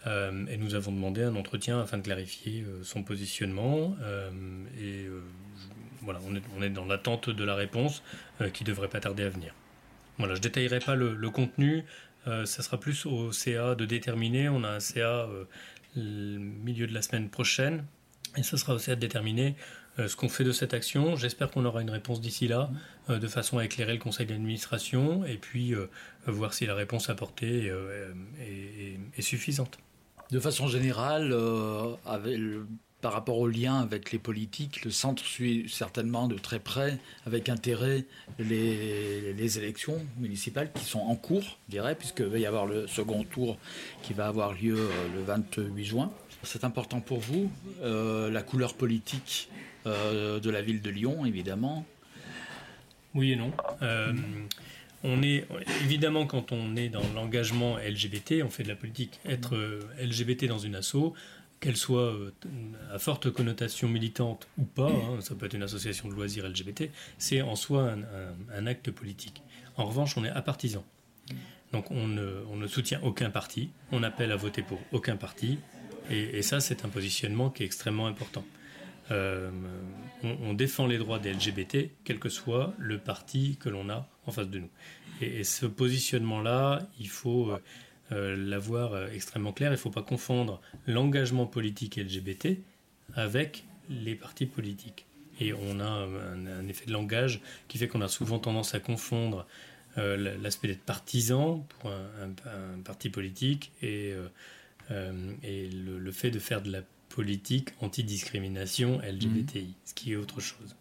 [0.05, 3.95] et nous avons demandé un entretien afin de clarifier son positionnement.
[4.77, 5.07] et
[6.01, 6.19] voilà,
[6.57, 8.03] on est, dans l'attente de la réponse
[8.53, 9.53] qui devrait pas tarder à venir.
[10.17, 11.85] Voilà, je détaillerai pas le, le contenu.
[12.25, 14.49] ça sera plus au CA de déterminer.
[14.49, 15.29] On a un CA
[15.95, 17.85] milieu de la semaine prochaine.
[18.37, 19.55] Et ce sera aussi à déterminer
[19.99, 21.15] euh, ce qu'on fait de cette action.
[21.15, 22.69] J'espère qu'on aura une réponse d'ici là,
[23.09, 25.87] euh, de façon à éclairer le conseil d'administration et puis euh,
[26.25, 27.71] voir si la réponse apportée
[29.17, 29.77] est, suffisante.
[30.31, 31.33] De façon générale,
[33.01, 37.47] par rapport au lien avec les politiques, le centre suit certainement de très près, avec
[37.49, 38.05] intérêt,
[38.39, 42.87] les, les élections municipales qui sont en cours, je dirais, puisqu'il va y avoir le
[42.87, 43.57] second tour
[44.01, 46.11] qui va avoir lieu le 28 juin.
[46.45, 49.49] C'est important pour vous, euh, la couleur politique
[49.85, 51.85] euh, de la ville de Lyon, évidemment.
[53.13, 53.51] Oui et non.
[55.03, 55.47] on est
[55.83, 59.19] évidemment quand on est dans l'engagement LGBT, on fait de la politique.
[59.25, 59.55] Être
[60.01, 61.13] LGBT dans une asso,
[61.59, 62.31] qu'elle soit euh,
[62.93, 66.91] à forte connotation militante ou pas, hein, ça peut être une association de loisirs LGBT,
[67.17, 67.95] c'est en soi
[68.53, 69.41] un, acte politique.
[69.77, 70.83] En revanche, on est apartisan.
[71.71, 75.57] Donc on ne, soutient aucun parti, on appelle à voter pour aucun parti,
[76.09, 78.43] et, ça c'est un positionnement qui est extrêmement important.
[79.11, 79.51] Euh,
[80.23, 84.31] on, défend les droits des LGBT, quel que soit le parti que l'on a en
[84.31, 84.69] face de nous.
[85.21, 87.59] Et, ce positionnement-là, il faut euh,
[88.11, 89.69] euh, l'avoir extrêmement clair.
[89.69, 92.57] Il ne faut pas confondre l'engagement politique LGBT
[93.13, 95.05] avec les partis politiques.
[95.39, 99.45] Et on a un, effet de langage qui fait qu'on a souvent tendance à confondre
[99.97, 104.13] l'aspect d'être partisan pour un, parti politique et,
[104.91, 109.73] et le, fait de faire de la politique anti-discrimination LGBTI, mmh.
[109.85, 110.75] ce qui est autre chose.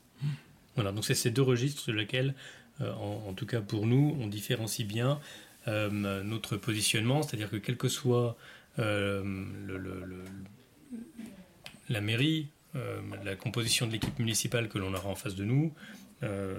[0.75, 2.35] Voilà, donc c'est ces deux registres sur lesquels,
[2.81, 5.21] en, tout cas pour nous, on différencie bien
[5.67, 8.37] euh, notre positionnement, c'est-à-dire que quelle que soit
[8.79, 9.45] euh,
[11.89, 15.73] la mairie, euh, la composition de l'équipe municipale que l'on aura en face de nous,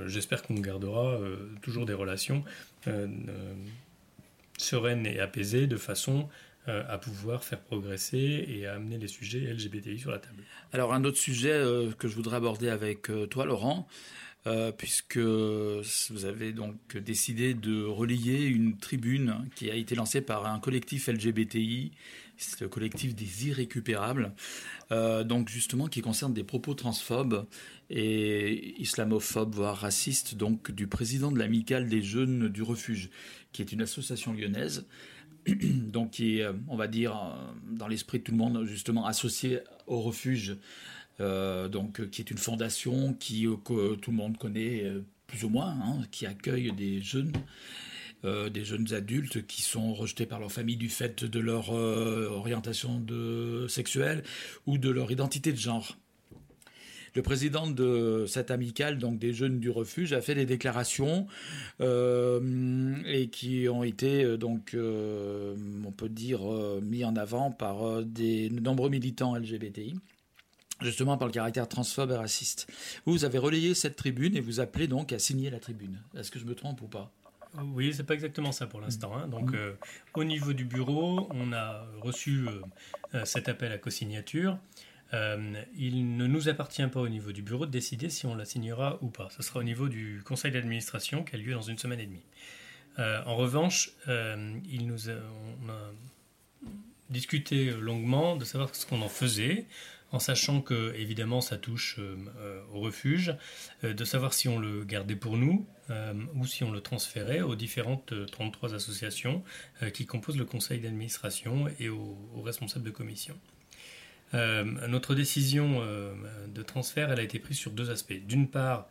[0.06, 1.18] j'espère qu'on gardera
[1.64, 2.44] toujours des relations
[4.58, 6.30] sereines et apaisées de façon
[6.67, 10.43] à pouvoir faire progresser et à amener les sujets LGBTI sur la table.
[10.73, 11.63] Alors un autre sujet
[11.97, 13.88] que je voudrais aborder avec toi, Laurent,
[14.47, 20.45] euh, puisque vous avez donc décidé de relayer une tribune qui a été lancée par
[20.45, 21.91] un collectif LGBTI,
[22.62, 24.34] le collectif des irrécupérables,
[24.91, 27.47] euh, donc justement qui concerne des propos transphobes
[27.89, 33.10] et islamophobes, voire racistes, donc du président de l'amicale des jeunes du refuge,
[33.51, 34.86] qui est une association lyonnaise,
[35.92, 37.16] donc qui est, on va dire,
[37.72, 40.58] dans l'esprit de tout le monde, justement associée au refuge
[41.20, 44.92] donc, qui est une fondation qui, que tout le monde connaît
[45.28, 47.32] plus ou moins, hein, qui accueille des jeunes.
[48.24, 53.06] des jeunes adultes qui sont rejetés par leur famille du fait de leur orientation
[53.70, 54.24] sexuelle
[54.66, 55.96] ou de leur identité de genre.
[57.15, 61.28] Le président de cette amicale, donc des jeunes du refuge, a fait des déclarations
[61.80, 66.41] euh, et qui ont été euh, donc, euh, on peut dire,
[66.82, 69.95] mis en avant par des nombreux militants LGBTI
[70.82, 72.67] justement par le caractère transphobe et raciste.
[73.06, 76.01] Vous avez relayé cette tribune et vous appelez donc à signer la tribune.
[76.17, 77.13] Est-ce que je me trompe ou pas?
[77.73, 79.15] Oui, c'est pas exactement ça pour l'instant.
[79.15, 79.30] Hein.
[79.30, 79.56] Donc,
[80.15, 82.45] au niveau du bureau, on a reçu
[83.23, 84.60] cet appel à co-signature.
[85.13, 88.46] Euh, il ne nous appartient pas au niveau du bureau de décider si on la
[88.46, 89.30] signera ou pas.
[89.36, 92.26] Ce sera au niveau du conseil d'administration qui a lieu dans une semaine et demie.
[92.98, 95.91] Euh, en revanche, euh, il nous a, on a
[97.10, 99.65] discuté longuement de savoir ce qu'on en faisait,
[100.12, 102.00] en sachant que évidemment ça touche
[102.74, 103.36] au refuge,
[103.84, 105.68] de savoir si on le gardait pour nous
[106.36, 109.44] ou si on le transférait aux différentes 33 associations
[109.94, 113.38] qui composent le conseil d'administration et aux responsables de commission.
[114.34, 116.14] Euh, notre décision euh,
[116.48, 118.14] de transfert, elle a été prise sur deux aspects.
[118.14, 118.90] D'une part,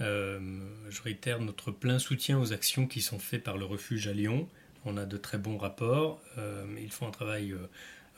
[0.00, 0.40] euh,
[0.90, 4.48] je réitère notre plein soutien aux actions qui sont faites par le refuge à Lyon.
[4.84, 6.20] On a de très bons rapports.
[6.76, 7.54] ils font un travail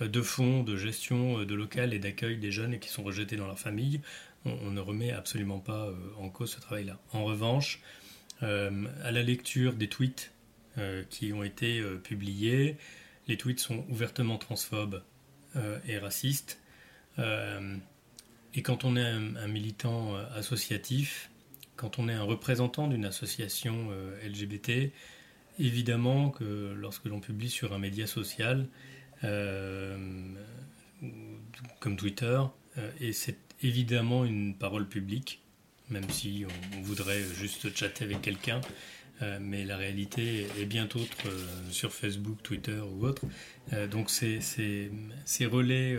[0.00, 3.58] de fond, de gestion de local et d'accueil des jeunes qui sont rejetés dans leur
[3.58, 4.00] famille.
[4.46, 6.98] On, ne remet absolument pas en cause ce travail-là.
[7.12, 7.82] En revanche,
[8.40, 10.32] à la lecture des tweets
[11.10, 12.78] qui ont été publiés,
[13.28, 15.02] les tweets sont ouvertement transphobes
[15.86, 16.58] et racistes.
[17.18, 17.76] Euh,
[18.54, 21.30] et quand on est un, militant euh, associatif,
[21.76, 24.92] quand on est un représentant d'une association euh, LGBT,
[25.58, 28.66] évidemment que lorsque l'on publie sur un média social,
[31.80, 32.42] comme Twitter,
[33.00, 35.40] et c'est évidemment une parole publique,
[35.88, 36.44] même si
[36.76, 38.60] on, voudrait juste chatter avec quelqu'un,
[39.40, 41.16] mais la réalité est bien autre
[41.70, 43.22] sur Facebook, Twitter ou autre.
[43.90, 44.90] donc ces,
[45.46, 45.96] relais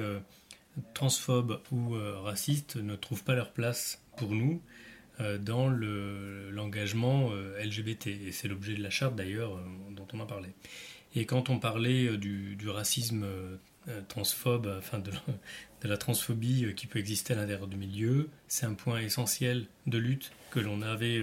[0.93, 4.61] transphobes ou euh, racistes ne trouvent pas leur place pour nous
[5.19, 8.07] euh, dans l'engagement euh, LGBT.
[8.07, 9.59] Et c'est l'objet de la charte d'ailleurs
[9.91, 10.49] dont on a parlé.
[11.15, 13.25] Et quand on parlait du, racisme
[14.09, 15.11] transphobe, enfin de,
[15.81, 19.97] de, la transphobie qui peut exister à l'intérieur du milieu, c'est un point essentiel de
[19.97, 21.21] lutte que l'on avait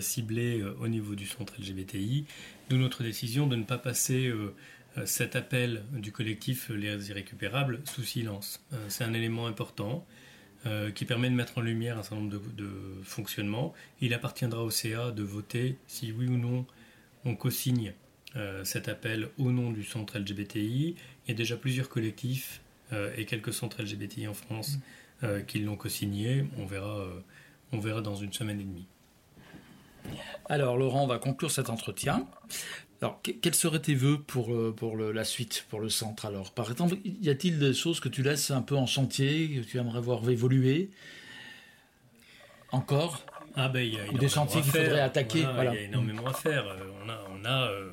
[0.00, 2.24] ciblé au niveau du centre LGBTI,
[2.68, 4.32] d'où notre décision de ne pas passer
[4.98, 8.64] euh, cet appel du collectif Les Irrécupérables sous silence.
[8.72, 10.06] Euh, c'est un élément important
[10.64, 12.70] euh, qui permet de mettre en lumière un certain nombre de,
[13.02, 13.74] fonctionnements.
[14.00, 16.66] Il appartiendra au CA de voter si oui ou non
[17.24, 17.92] on co-signe
[18.64, 20.94] cet appel au nom du centre LGBTI.
[21.24, 22.60] Il y a déjà plusieurs collectifs
[23.16, 24.78] et quelques centres LGBTI en France
[25.46, 26.44] qui l'ont co-signé.
[26.58, 27.02] On verra,
[27.72, 28.86] on verra dans une semaine et demie.
[30.48, 32.26] Alors Laurent, on va conclure cet entretien.
[33.02, 36.70] Alors, quels seraient tes voeux pour, euh, pour la suite, pour le centre Alors, par
[36.70, 40.00] exemple, y a-t-il des choses que tu laisses un peu en chantier, que tu aimerais
[40.00, 40.90] voir évoluer
[42.72, 43.22] Encore?
[43.54, 46.32] Ah ben, y a Ou des chantiers qu'il faudrait attaquer Il y a énormément à
[46.32, 46.66] faire.
[46.66, 47.90] Euh, on a, on a euh,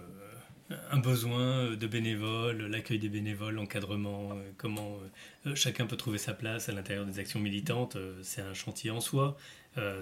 [0.91, 4.99] un besoin de bénévoles, l'accueil des bénévoles, l'encadrement, comment
[5.53, 7.97] chacun peut trouver sa place à l'intérieur des actions militantes.
[8.23, 9.37] C'est un chantier en soi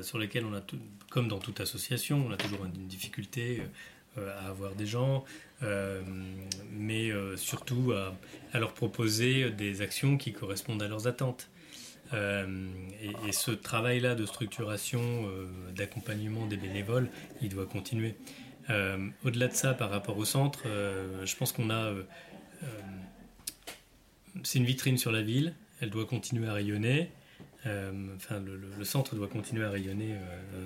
[0.01, 0.61] sur lequel on a,
[1.09, 3.61] comme dans toute association, on a toujours une difficulté
[4.17, 5.23] euh, à avoir des gens,
[5.63, 6.01] euh,
[6.69, 11.49] mais euh, surtout à, leur proposer des actions qui correspondent à leurs attentes.
[12.13, 15.29] Et, ce travail-là de structuration,
[15.73, 17.07] d'accompagnement des bénévoles,
[17.41, 18.15] il doit continuer.
[19.23, 21.93] Au-delà de ça, par rapport au centre, je pense qu'on a...
[24.43, 27.11] c'est une vitrine sur la ville, elle doit continuer à rayonner.
[27.65, 30.15] Enfin, le, centre doit continuer à rayonner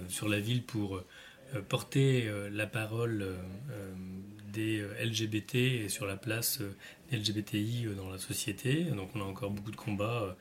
[0.07, 1.03] sur la ville pour
[1.53, 3.93] euh, porter euh, la parole euh,
[4.51, 6.61] des LGBT et sur la place
[7.11, 8.85] des LGBTI dans la société.
[8.85, 10.35] Donc on a encore beaucoup de combats.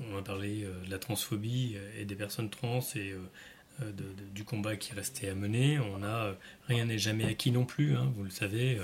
[0.00, 3.14] On a parlé de la transphobie et des personnes trans et
[4.34, 5.78] du combat qui restait à mener.
[5.78, 6.34] On a
[6.66, 8.80] rien n'est jamais acquis non plus, hein, vous le savez.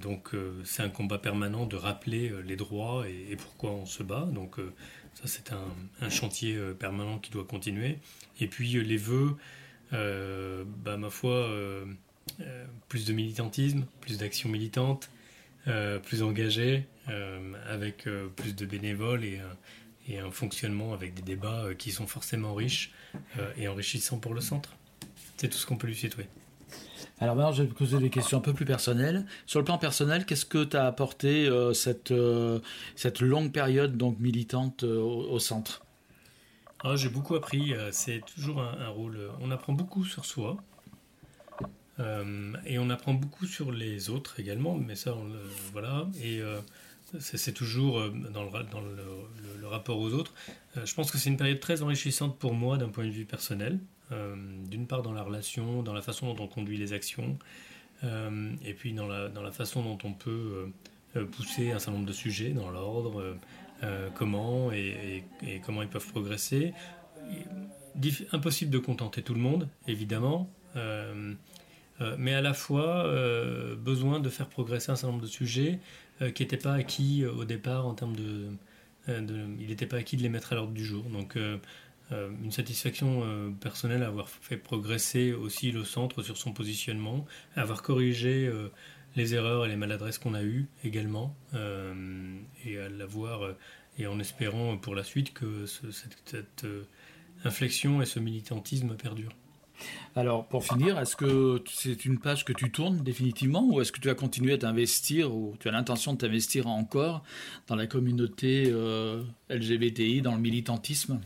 [0.00, 0.30] donc
[0.64, 4.26] c'est un combat permanent de rappeler les droits et, pourquoi on se bat.
[4.32, 4.58] Donc
[5.16, 7.98] ça c'est un, chantier permanent qui doit continuer.
[8.40, 9.36] Et puis les vœux.
[9.92, 11.84] Euh, bah, ma foi, euh,
[12.40, 15.10] euh, plus de militantisme, plus d'actions militantes,
[16.04, 16.86] plus engagées,
[17.68, 19.40] avec plus de bénévoles et,
[20.08, 22.92] et, un fonctionnement avec des débats qui sont forcément riches
[23.56, 24.76] et enrichissants pour le centre.
[25.36, 26.28] C'est tout ce qu'on peut lui souhaiter.
[27.18, 29.24] Alors maintenant, je vais poser des questions un peu plus personnelles.
[29.46, 32.12] Sur le plan personnel, qu'est-ce que t'as apporté cette,
[32.94, 35.82] cette longue période donc militante au centre?
[36.84, 37.72] Ah, J'ai beaucoup appris.
[37.90, 39.18] C'est toujours un, rôle.
[39.40, 40.58] On apprend beaucoup sur soi.
[41.98, 44.76] et on apprend beaucoup sur les autres également.
[44.76, 45.16] Mais ça,
[45.72, 46.06] voilà.
[46.22, 46.42] Et
[47.18, 50.34] c'est toujours dans, le, dans le, rapport aux autres.
[50.84, 53.80] je pense que c'est une période très enrichissante pour moi d'un point de vue personnel.
[54.10, 57.38] D'une part dans la relation, dans la façon dont on conduit les actions,
[58.04, 60.70] et puis dans la, dans la façon dont on peut
[61.32, 63.36] pousser un certain nombre de sujets dans l'ordre,
[63.82, 65.24] euh, comment et,
[65.64, 66.72] comment ils peuvent progresser.
[68.32, 71.34] impossible de contenter tout le monde, évidemment, euh,
[72.00, 73.04] euh, mais à la fois
[73.76, 75.78] besoin de faire progresser un certain nombre de sujets
[76.34, 78.48] qui n'étaient pas acquis au départ en termes de,
[79.08, 81.04] il n'était pas acquis de les mettre à l'ordre du jour.
[81.04, 81.38] Donc
[82.10, 87.26] une satisfaction personnelle à avoir fait progresser aussi le centre sur son positionnement,
[87.56, 88.48] à avoir corrigé
[89.16, 93.56] les erreurs et les maladresses qu'on a eues également, euh, et à l'avoir, euh,
[93.98, 96.84] et en espérant pour la suite que cette, euh,
[97.44, 99.36] inflexion et ce militantisme perdurent.
[100.14, 104.00] Alors, pour finir, est-ce que c'est une page que tu tournes définitivement ou est-ce que
[104.00, 107.22] tu vas continuer à t'investir ou tu as l'intention de t'investir encore
[107.66, 108.72] dans la communauté
[109.50, 111.20] LGBTI, dans le militantisme?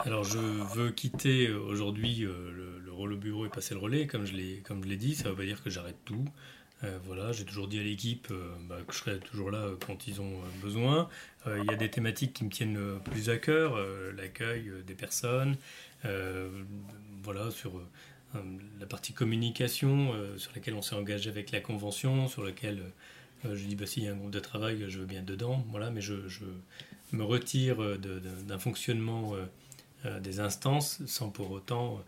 [0.00, 4.34] Alors, je veux quitter aujourd'hui le, rôle au bureau et passer le relais, comme je
[4.34, 5.14] l'ai dit.
[5.14, 6.24] Ça ne veut pas dire que j'arrête tout.
[6.82, 10.06] Euh, voilà, j'ai toujours dit à l'équipe euh, bah, que je serai toujours là quand
[10.06, 11.08] ils ont euh, besoin.
[11.46, 13.78] Il y a des thématiques qui me tiennent plus à cœur,
[14.14, 15.56] l'accueil des personnes,
[17.22, 17.80] voilà, sur
[18.78, 22.82] la partie communication sur laquelle on s'est engagé avec la convention, sur laquelle
[23.42, 25.90] je dis bah s'il y a un groupe de travail, je veux bien dedans, voilà,
[25.90, 26.44] mais je, je
[27.16, 29.34] me retire d'un fonctionnement
[30.20, 32.02] des instances sans pour autant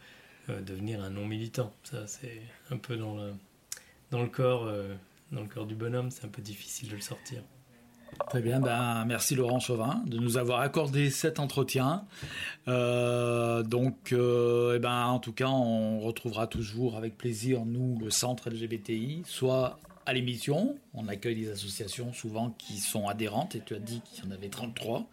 [0.49, 1.73] devenir un non militant.
[1.85, 3.33] Ça c'est un peu dans le
[4.13, 4.95] dans le corps, euh,
[5.33, 7.43] dans le corps du bonhomme, c'est un peu difficile de le sortir.
[8.29, 12.05] Très bien, ben, merci Laurent Chauvin de nous avoir accordé cet entretien.
[12.69, 18.11] Euh, donc, euh, eh ben, en tout cas, on retrouvera toujours avec plaisir, nous, le
[18.11, 20.77] centre LGBTI, soit à l'émission.
[20.95, 24.31] On accueille des associations souvent qui sont adhérentes, et tu as dit qu'il y en
[24.31, 25.09] avait 33.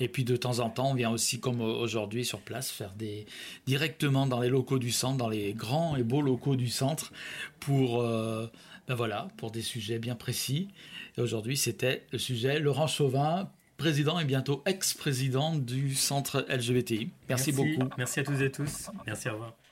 [0.00, 3.26] Et puis de temps en temps, on vient aussi, comme aujourd'hui, sur place, faire des
[3.66, 7.12] directement dans les locaux du centre, dans les grands et beaux locaux du centre,
[7.60, 8.46] pour, euh,
[8.88, 10.68] ben voilà, pour des sujets bien précis.
[11.16, 17.10] Et aujourd'hui, c'était le sujet Laurent Chauvin, président et bientôt ex-président du centre LGBTI.
[17.28, 17.90] Merci, Merci beaucoup.
[17.98, 18.90] Merci à tous et tous.
[19.06, 19.65] Merci, au revoir.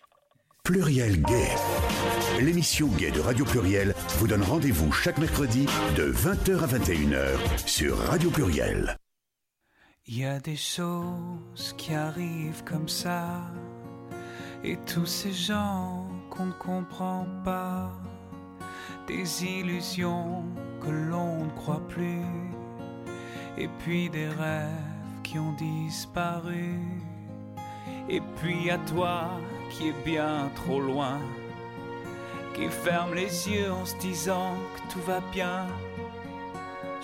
[0.65, 1.51] Pluriel Gay.
[2.41, 7.99] L'émission Gay de Radio Pluriel vous donne rendez-vous chaque mercredi de 20h à 21h sur
[7.99, 8.97] Radio Pluriel.
[10.07, 13.43] Il y a des choses qui arrivent comme ça,
[14.65, 17.93] et tous ces gens qu'on ne comprend pas,
[19.07, 20.45] des illusions
[20.81, 22.25] que l'on ne croit plus,
[23.59, 24.71] et puis des rêves
[25.25, 26.79] qui ont disparu,
[28.09, 29.29] et puis à toi
[29.77, 31.19] qui est bien trop loin,
[32.55, 35.67] qui ferme les yeux en se disant que tout va bien.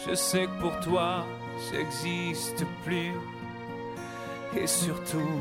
[0.06, 1.24] Je sais que pour toi,
[1.70, 3.12] j'existe plus.
[4.56, 5.40] Et surtout,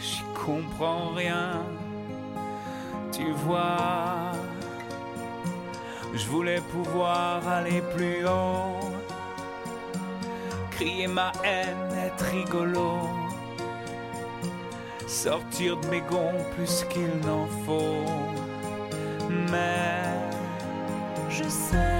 [0.00, 1.62] j'y comprends rien.
[3.10, 4.32] Tu vois,
[6.12, 8.90] je voulais pouvoir aller plus haut,
[10.70, 13.19] crier ma haine, être rigolo
[15.10, 18.04] sortir de mes gonds plus qu'il n'en faut.
[19.28, 20.04] Mais
[21.28, 21.99] je sais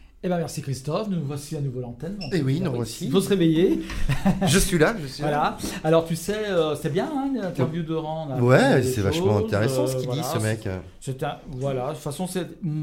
[0.23, 2.19] Eh ben merci Christophe, nous voici à nouveau l'antenne.
[2.19, 3.09] Donc, Eh oui, nous il voici.
[3.09, 3.81] faut se réveiller.
[4.45, 5.29] Je suis là, je suis là.
[5.29, 5.57] Voilà.
[5.83, 8.39] Alors tu sais, euh, c'est bien hein, l'interview de Rand.
[8.39, 10.67] Ouais, c'est vachement intéressant ce euh, qu'il dit, voilà, ce mec.
[11.23, 12.27] Un, voilà, de toute façon,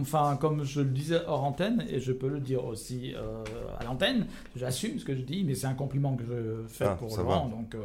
[0.01, 3.45] enfin, comme je le disais hors antenne, et je peux le dire aussi euh,
[3.79, 4.27] à l'antenne,
[4.57, 7.47] j'assume ce que je dis, mais c'est un compliment que je fais Ah, pour Laurent,
[7.49, 7.79] donc euh,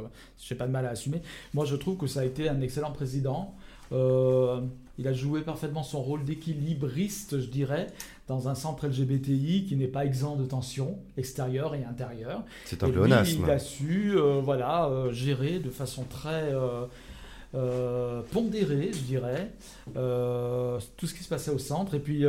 [0.43, 1.21] j'ai pas de mal à assumer.
[1.53, 3.53] Moi, je trouve que ça a été un excellent président.
[3.91, 4.61] Euh,
[4.99, 7.87] il a joué parfaitement son rôle d'équilibriste, je dirais,
[8.27, 12.43] dans un centre LGBTI qui n'est pas exempt de tensions extérieures et intérieures.
[12.65, 13.41] C'est un pléonasme.
[13.43, 16.53] il a su euh, voilà, euh, gérer de façon très
[17.55, 19.51] euh, pondérée, je dirais,
[20.97, 21.95] tout ce qui se passait au centre.
[21.95, 22.25] Et puis,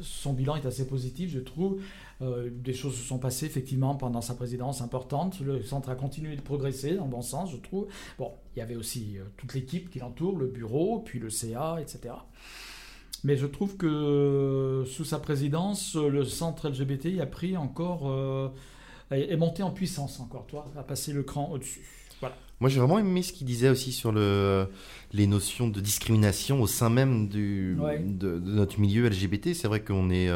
[0.00, 1.80] son bilan est assez positif, je trouve.
[2.20, 5.38] Euh, des choses se sont passées effectivement pendant sa présidence importante.
[5.40, 7.86] Le centre a continué de progresser dans le bon sens, je trouve.
[8.18, 11.76] Bon, il y avait aussi euh, toute l'équipe qui l'entoure, le bureau, puis le CA,
[11.80, 12.14] etc.
[13.24, 18.12] Mais je trouve que euh, sous sa présidence, le centre LGBT a pris encore,
[19.12, 21.86] est est monté en puissance encore, toi, a passé le cran au-dessus.
[22.20, 22.36] Voilà.
[22.58, 24.66] Moi, j'ai vraiment aimé ce qu'il disait aussi sur le,
[25.12, 28.00] les notions de discrimination au sein même du, Ouais.
[28.00, 29.54] de, de notre milieu LGBT.
[29.54, 30.28] C'est vrai qu'on est.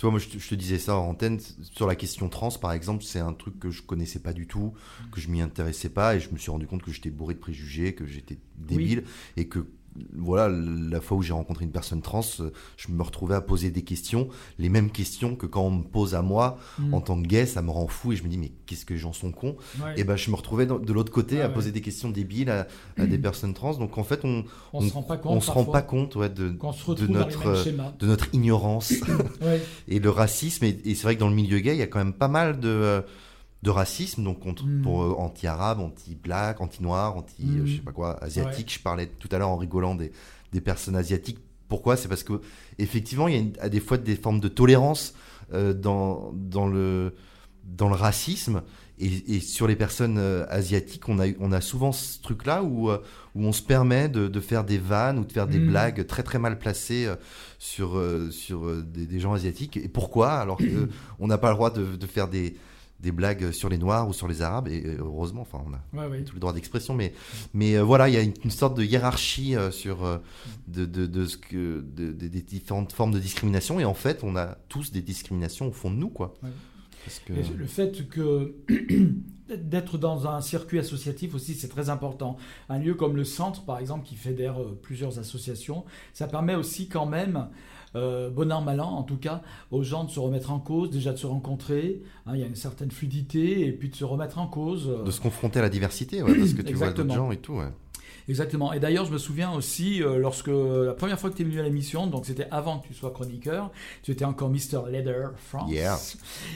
[0.00, 1.38] Tu vois, moi, je te, je te disais ça en antenne.
[1.74, 4.72] Sur la question trans, par exemple, c'est un truc que je connaissais pas du tout,
[5.12, 7.38] que je m'y intéressais pas, et je me suis rendu compte que j'étais bourré de
[7.38, 9.04] préjugés, que j'étais débile,
[9.36, 9.66] et que.
[10.16, 13.70] Voilà, la fois où j'ai rencontré une personne trans, euh, je me retrouvais à poser
[13.70, 14.28] des questions,
[14.58, 16.94] les mêmes questions que quand on me pose à moi Mm.
[16.94, 18.96] en tant que gay, ça me rend fou et je me dis mais qu'est-ce que
[18.96, 19.94] gens sont cons Ouais.
[19.96, 21.54] et ben je me retrouvais de l'autre côté Ah à ouais.
[21.54, 22.66] poser des questions débiles à,
[22.98, 23.74] à des personnes trans.
[23.74, 25.32] Donc en fait, on on, se rend pas compte.
[25.36, 27.64] on se rend pas compte ouais, de, de notre,
[27.98, 28.92] de ignorance
[29.88, 30.64] et le racisme.
[30.64, 32.28] Et, et c'est vrai que dans le milieu gay, il y a quand même pas
[32.28, 33.00] mal de, euh,
[33.62, 34.82] de racisme, donc contre, Mm.
[34.82, 38.72] pour euh, anti-arabe, anti-black, anti-noir, anti, euh, je sais pas quoi, asiatique.
[38.72, 40.12] Je parlais tout à l'heure en rigolant des,
[40.52, 41.38] des personnes asiatiques.
[41.68, 41.96] Pourquoi?
[41.96, 42.40] C'est parce que
[42.78, 45.14] effectivement, il y a une- à des fois des formes de tolérance
[45.52, 47.14] euh, dans, dans, le,
[47.64, 48.62] dans le racisme.
[49.02, 52.90] Et, et sur les personnes euh, asiatiques, on a, on a souvent ce truc-là où,
[52.90, 52.98] euh,
[53.34, 55.68] où on se permet de, de faire des vannes ou de faire des Mm.
[55.68, 57.10] blagues très très mal placées
[57.58, 59.76] sur, sur des, des gens asiatiques.
[59.76, 60.32] Et pourquoi?
[60.32, 62.56] Alors qu'on n'a pas le droit de, de faire des,
[63.02, 64.68] des blagues sur les Noirs ou sur les Arabes.
[64.68, 66.22] Et euh, heureusement, enfin, on a Ouais, ouais.
[66.24, 67.12] tout le droit d'expression, mais,
[67.54, 70.18] mais euh, voilà, il y a une, une sorte de hiérarchie euh, sur euh,
[70.68, 74.22] de, de, de ce que de- de- des différentes formes de discrimination, et en fait,
[74.22, 76.34] on a tous des discriminations au fond de nous, quoi.
[76.42, 76.50] Ouais.
[77.04, 78.54] Parce que Et le fait que
[79.56, 82.36] d'être dans un circuit associatif aussi, c'est très important.
[82.68, 86.88] Un lieu comme le centre, par exemple, qui fédère euh, plusieurs associations, ça permet aussi
[86.88, 87.48] quand même,
[87.96, 90.90] euh, bon an, mal an en tout cas, aux gens de se remettre en cause,
[90.90, 92.02] déjà de se rencontrer.
[92.26, 94.90] hein, il y a une certaine fluidité, et puis de se remettre en cause.
[95.04, 97.54] de se confronter à la diversité, ouais, parce que tu vois d'autres gens et tout.
[97.54, 97.68] ouais.
[98.30, 98.72] Exactement.
[98.72, 101.58] Et d'ailleurs, je me souviens aussi, euh, lorsque la première fois que tu es venu
[101.58, 103.72] à l'émission, donc c'était avant que tu sois chroniqueur,
[104.04, 104.88] tu étais encore Mr.
[104.88, 105.70] Leather France.
[105.70, 105.98] Yeah.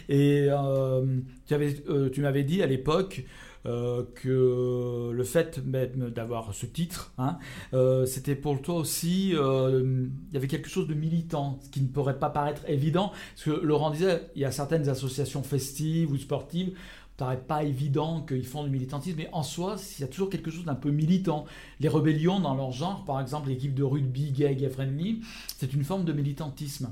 [0.09, 1.05] Et euh,
[1.47, 3.25] tu, avais, euh, tu m'avais dit à l'époque
[3.67, 7.39] euh, que le fait même d'avoir ce titre, hein,
[7.73, 11.81] euh, c'était pour toi aussi, euh, il y avait quelque chose de militant, ce qui
[11.81, 16.13] ne pourrait pas paraître évident, parce que Laurent disait, il y a certaines associations festives
[16.13, 16.77] ou sportives,
[17.17, 20.51] paraît pas évident qu'ils font du militantisme, mais en soi, il y a toujours quelque
[20.51, 21.45] chose d'un peu militant.
[21.79, 25.21] Les rébellions dans leur genre, par exemple l'équipe de rugby gay, gay friendly,
[25.57, 26.91] c'est une forme de militantisme.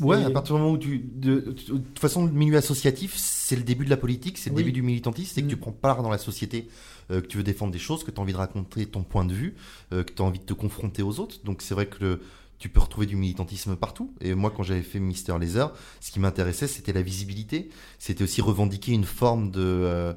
[0.00, 0.98] Ouais, Et- à partir du moment où tu.
[0.98, 4.56] De, de toute façon, le milieu associatif, c'est le début de la politique, c'est le
[4.56, 4.62] Oui.
[4.62, 5.50] début du militantisme, c'est que Mm.
[5.50, 6.68] tu prends part dans la société,
[7.10, 9.24] euh, que tu veux défendre des choses, que tu as envie de raconter ton point
[9.24, 9.54] de vue,
[9.92, 11.36] euh, que tu as envie de te confronter aux autres.
[11.44, 12.20] Donc c'est vrai que le-
[12.58, 14.14] tu peux retrouver du militantisme partout.
[14.20, 17.68] Et moi, quand j'avais fait Mister Laser, ce qui m'intéressait, c'était la visibilité.
[17.98, 19.60] C'était aussi revendiquer une forme de.
[19.60, 20.12] euh,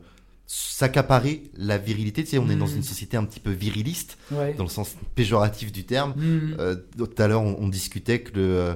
[0.50, 2.24] s'accaparer la virilité.
[2.24, 2.78] Tu sais, on est dans Mm.
[2.78, 4.54] une société un petit peu viriliste, Ouais.
[4.54, 6.14] dans le sens péjoratif du terme.
[6.16, 6.56] Mm.
[6.60, 8.76] Euh, tout à l'heure, on, on discutait que le, euh,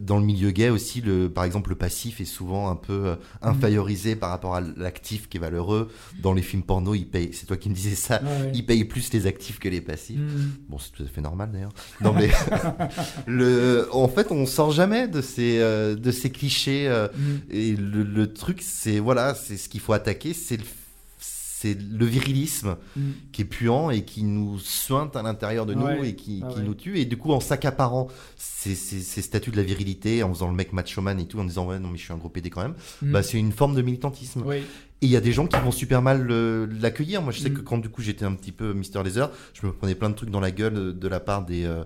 [0.00, 3.16] dans le milieu gay aussi, le, par exemple, le passif est souvent un peu euh,
[3.42, 5.88] infériorisé par rapport à l'actif qui est valeureux.
[6.20, 8.50] Dans les films porno, ils payent, c'est toi qui me disais ça, Ouais.
[8.54, 10.18] ils payent plus les actifs que les passifs.
[10.18, 10.50] Mm.
[10.68, 11.72] Bon, c'est tout à fait normal d'ailleurs.
[12.00, 12.30] Non mais,
[13.26, 16.88] le, en fait, on sort jamais de ces, euh, de ces clichés.
[16.88, 17.38] euh, Mm.
[17.50, 20.62] et le, le truc, c'est voilà, c'est ce qu'il faut attaquer, c'est le,
[21.62, 23.00] c'est le virilisme Mm.
[23.32, 26.08] qui est puant et qui nous sointe à l'intérieur de nous Ouais.
[26.10, 26.62] et qui, Ah qui ouais.
[26.64, 26.98] nous tue.
[26.98, 30.54] Et du coup, en s'accaparant ces, ces, ces statuts de la virilité, en faisant le
[30.54, 32.62] mec machoman et tout, en disant ouais, non, mais je suis un gros PD quand
[32.62, 33.12] même, Mm.
[33.12, 34.42] bah, c'est une forme de militantisme.
[34.44, 34.56] Oui.
[34.56, 37.22] Et il y a des gens qui vont super mal le- l'accueillir.
[37.22, 37.54] Moi, je sais Mm.
[37.54, 40.14] que quand du coup j'étais un petit peu Mister Laser, je me prenais plein de
[40.14, 41.64] trucs dans la gueule euh, de la part des.
[41.64, 41.84] euh,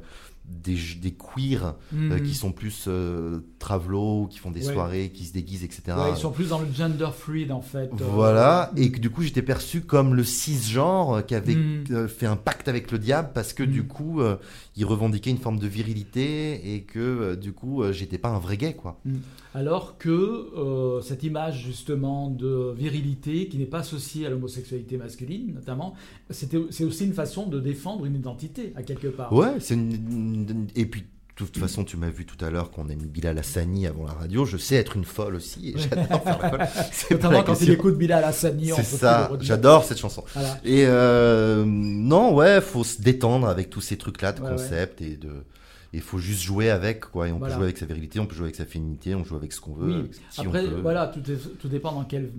[0.49, 4.72] des, des queers euh, qui sont plus euh, travelots, qui font des Ouais.
[4.72, 5.82] soirées, qui se déguisent, etc.
[5.88, 7.90] Ouais, ils sont plus dans le gender fluid en fait.
[7.92, 11.84] euh, Voilà, et que du coup j'étais perçu comme le cisgenre qui avait Mm.
[11.90, 13.86] euh, fait un pacte avec le diable parce que du Mm.
[13.88, 14.20] coup
[14.77, 18.39] il revendiquait une forme de virilité et que euh, du coup euh, j'étais pas un
[18.39, 19.01] vrai gay quoi.
[19.55, 25.55] Alors que euh, cette image justement de virilité qui n'est pas associée à l'homosexualité masculine
[25.55, 25.95] notamment,
[26.31, 29.33] c'était- c'est aussi une façon de défendre une identité à quelque part.
[29.33, 31.05] Ouais, c'est une, et puis
[31.45, 34.12] toute façon tu m'as vu tout à l'heure qu'on a mis Bilal Hassani avant la
[34.14, 36.66] radio, je sais être une folle aussi et j'adore faire la folle.
[36.93, 38.70] C'est pas Notamment quand il écoute Bilal Hassani.
[38.74, 40.24] C'est ça, j'adore cette chanson.
[40.34, 40.59] Voilà.
[40.64, 45.16] Et euh, non, ouais, faut se détendre avec tous ces trucs-là de Ouais, concept et
[45.16, 45.45] de.
[45.97, 47.26] Il faut juste jouer avec, quoi.
[47.26, 47.55] Et on Voilà.
[47.55, 49.61] peut jouer avec sa virilité, on peut jouer avec sa féminité, on joue avec ce
[49.62, 50.11] qu'on veut, Oui.
[50.36, 52.30] Après, on voilà, tout, est- tout dépend dans quel,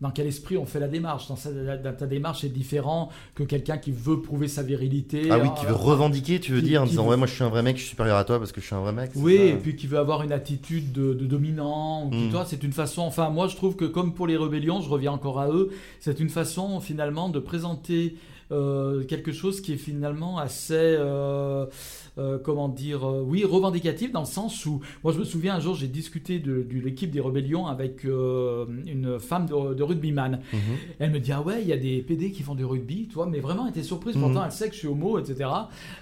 [0.00, 1.28] dans quel esprit on fait la démarche.
[1.28, 5.28] Dans, sa- dans ta démarche, c'est différent que quelqu'un qui veut prouver sa virilité.
[5.30, 7.26] Ah oui, euh, qui veut revendiquer, tu veux qui- dire, en disant veut- ouais, moi
[7.28, 8.80] je suis un vrai mec, je suis supérieur à toi parce que je suis un
[8.80, 9.12] vrai mec.
[9.14, 12.30] Oui, ça et puis qui veut avoir une attitude de, de dominant, ou Mm.
[12.30, 13.02] toi, c'est une façon.
[13.02, 15.70] Enfin, moi, je trouve que comme pour les rébellions, je reviens encore à eux,
[16.00, 18.16] c'est une façon finalement de présenter
[18.52, 21.66] euh, quelque chose qui est finalement assez, euh,
[22.18, 25.60] euh, comment dire, euh, oui, revendicatif dans le sens où, moi, je me souviens un
[25.60, 30.40] jour, j'ai discuté de, de l'équipe des rébellions avec euh, une femme de, de rugbyman.
[30.52, 30.58] Mhm.
[30.98, 33.14] Elle me dit ah ouais il y a des PD qui font du rugby tu
[33.14, 34.22] vois mais vraiment elle était surprise Mhm.
[34.22, 35.48] pourtant elle sait que je suis homo etc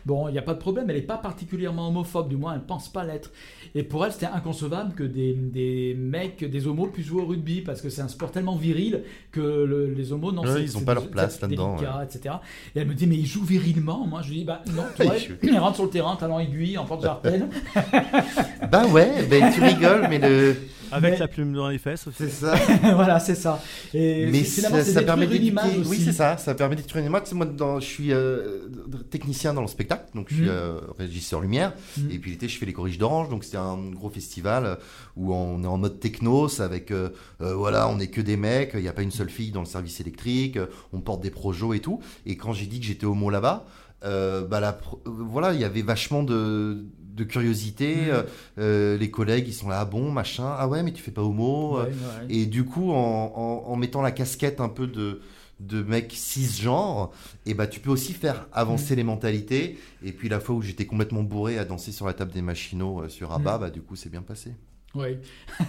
[0.07, 2.63] bon il n'y a pas de problème elle n'est pas particulièrement homophobe du moins elle
[2.65, 3.31] pense pas l'être
[3.75, 7.61] et pour elle c'était inconcevable que des, des mecs des homos puissent jouer au rugby
[7.61, 9.03] parce que c'est un sport tellement viril
[9.33, 12.37] que le- les homos non Ouais, ils ont c'est pas leur place là-dedans, etc
[12.75, 15.35] et elle me dit mais ils jouent virilement moi je lui dis bah non jouent.
[15.43, 17.49] ils rentrent sur le terrain talent aiguille en porte jartelle
[18.71, 20.57] Bah ouais, ben tu rigoles, mais le.
[20.91, 22.17] Avec Mais- la plume dans les fesses aussi.
[22.19, 22.55] C'est ça.
[22.95, 23.61] voilà c'est ça
[23.93, 25.49] et Mais ça, ça permet d'éduquer.
[25.49, 26.39] image Oui, c'est ça.
[26.39, 27.25] Ça permet d'éduquer une image.
[27.25, 28.69] Tu sais, moi, dans- je suis euh,
[29.11, 31.75] technicien dans le spectacle, donc je suis euh, régisseur lumière.
[31.99, 32.11] Mhm.
[32.11, 34.79] Et puis l'été, je fais les corriges d'orange, donc c'est un gros festival
[35.15, 37.11] où on est en mode technos avec, euh,
[37.43, 39.61] euh, voilà, on est que des mecs, il n'y a pas une seule fille dans
[39.61, 42.01] le service électrique, euh, on porte des projos et tout.
[42.25, 43.67] Et quand j'ai dit que j'étais homo là-bas,
[44.05, 46.85] euh, bah la euh, voilà, il y avait vachement de,
[47.15, 47.97] de curiosité.
[47.97, 48.25] Mhm.
[48.59, 51.23] euh, les collègues, ils sont là, ah bon, machin, ah ouais, mais tu fais pas
[51.23, 51.79] homo.
[51.79, 51.91] Ouais, ouais.
[52.29, 55.21] et du coup, en, en- en mettant la casquette un peu de,
[55.61, 57.11] de mec cisgenre,
[57.45, 58.97] et bah, tu peux aussi faire avancer Mm.
[58.99, 59.79] les mentalités.
[60.05, 63.03] Et puis la fois où j'étais complètement bourré à danser sur la table des machinaux
[63.03, 63.61] euh, sur Abba, Mm.
[63.63, 64.53] bah, du coup, c'est bien passé.
[64.95, 65.17] Oui.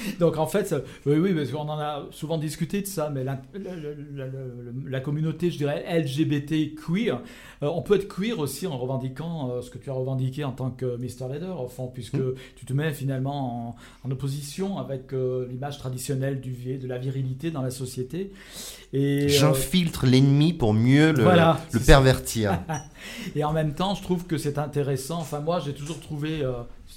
[0.20, 3.24] Donc en fait, ça- oui, oui, parce qu'on en a souvent discuté de ça, mais
[3.24, 4.30] la, la- la- la-
[4.88, 7.20] la communauté, je dirais, LGBT queer,
[7.62, 10.52] euh, on peut être queer aussi en revendiquant euh, ce que tu as revendiqué en
[10.52, 11.32] tant que Mr.
[11.32, 12.34] Leader, au fond, puisque Mm.
[12.56, 13.68] tu te mets finalement
[14.04, 18.30] en, en opposition avec euh, l'image traditionnelle du de la virilité dans la société.
[19.28, 22.60] J'infiltre l'ennemi pour mieux le, Voilà, pervertir.
[23.36, 25.18] Et en même temps, je trouve que c'est intéressant.
[25.18, 26.42] Enfin, moi, j'ai toujours trouvé,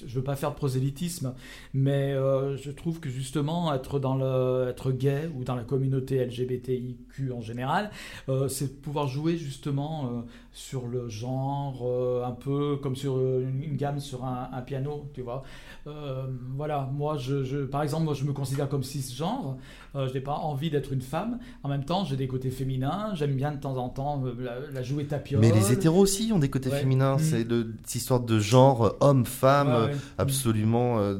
[0.05, 1.33] je veux pas faire de prosélytisme,
[1.73, 6.23] mais euh, je trouve que justement, être dans le, être gay ou dans la communauté
[6.25, 7.91] LGBTIQ en général,
[8.29, 10.21] euh, c'est pouvoir jouer justement euh,
[10.55, 15.09] sur le genre, euh, un peu comme sur une, une gamme sur un, un piano,
[15.13, 15.43] tu vois.
[15.85, 19.57] Euh, voilà, moi, je, je- par exemple, moi, je me considère comme cisgenre.
[19.95, 21.39] Euh, je n'ai pas envie d'être une femme.
[21.63, 23.11] En même temps, j'ai des côtés féminins.
[23.15, 25.41] J'aime bien de temps en temps euh, la, la jouer tapiole.
[25.41, 26.79] Mais les hétéros aussi ont des côtés Ouais.
[26.79, 27.17] féminins.
[27.17, 27.19] Mm.
[27.19, 29.95] C'est le- cette histoire de genre euh, homme-femme Ouais, euh, ouais.
[30.17, 31.19] absolument euh,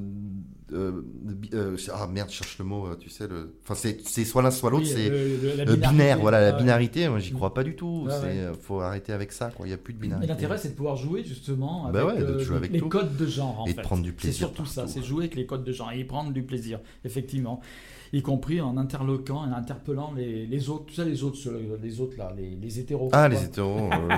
[0.75, 0.91] euh,
[1.53, 3.55] euh, ah merde, je cherche le mot, euh, tu sais, le...
[3.63, 5.87] enfin, c'est c'est soit l'un, soit l'autre, Oui, c'est la binarité.
[5.89, 8.37] binaire, voilà, la binarité, moi j'y crois pas du tout, c'est, ouais.
[8.37, 10.27] euh, faut arrêter avec ça, quoi, il n'y a plus de Mais binarité.
[10.27, 12.89] l'intérêt, c'est de pouvoir jouer justement avec, Bah ouais, de jouer avec les tout.
[12.89, 13.61] codes de genre.
[13.61, 15.71] En Et de prendre du C'est plaisir surtout ça, c'est jouer avec les codes de
[15.71, 17.61] genre et y prendre du plaisir, effectivement.
[18.13, 21.37] Y compris en interloquant et en interpellant les, les autres, tu sais, les autres,
[21.81, 23.09] les autres là, les, les hétéros.
[23.11, 23.37] Ah, quoi.
[23.37, 24.15] les hétéros, oui.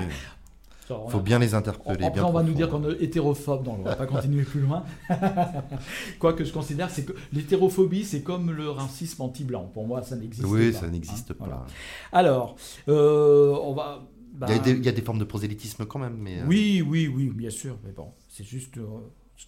[0.90, 2.06] On faut a- bien les interpeller.
[2.06, 4.62] Après, bien on va nous dire qu'on est hétérophobe, donc on va pas continuer plus
[4.62, 4.84] loin.
[6.20, 9.70] Quoi que je considère, c'est que l'hétérophobie, c'est comme le racisme anti-blanc.
[9.74, 10.50] Pour moi, ça n'existe pas.
[10.50, 11.46] Oui, ça n'existe Hein, pas.
[11.46, 11.66] voilà.
[12.12, 12.56] Alors,
[12.88, 14.08] euh, on va.
[14.34, 16.40] bah, Il, y a des, il y a des formes de prosélytisme quand même, mais.
[16.40, 18.78] euh, Oui, oui, oui, bien sûr, mais bon, c'est juste.
[18.78, 18.84] euh,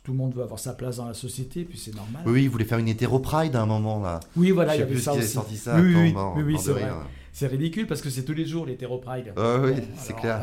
[0.04, 2.22] tout le monde veut avoir sa place dans la société, puis c'est normal.
[2.26, 4.20] Oui, oui, il voulait faire une hétéro-pride à un moment là.
[4.36, 5.28] Oui, voilà, il y avait plus ça aussi.
[5.28, 5.80] sorti ça.
[5.80, 6.86] Oui, oui, c'est vrai.
[6.86, 6.96] rire.
[7.32, 9.34] C'est ridicule parce que c'est tous les jours l'hétéro-pride.
[9.38, 10.42] Ah oui, Bon, c'est clair.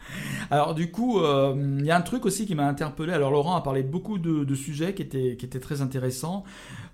[0.50, 3.12] Alors du coup, euh, il y a un truc aussi qui m'a interpellé.
[3.12, 6.44] Alors Laurent a parlé beaucoup de, de sujets qui étaient, qui étaient très intéressants.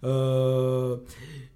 [0.05, 0.99] Euh,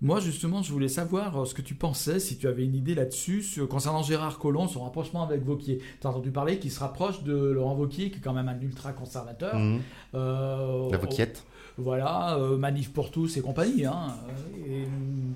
[0.05, 2.95] moi justement, je voulais savoir euh, ce que tu pensais, si tu avais une idée
[2.95, 5.81] là-dessus, concernant Gérard Collomb, son rapprochement avec Vauquier.
[6.01, 8.61] Tu as entendu parler qu'il se rapproche de Laurent Vauquier, qui est quand même un
[8.61, 9.57] ultra-conservateur.
[9.57, 9.81] Mhm.
[10.15, 11.45] Euh, La Vauquiette.
[11.77, 13.85] Voilà, euh, Manif pour tous et compagnie.
[13.85, 14.15] Hein.
[14.69, 14.85] Et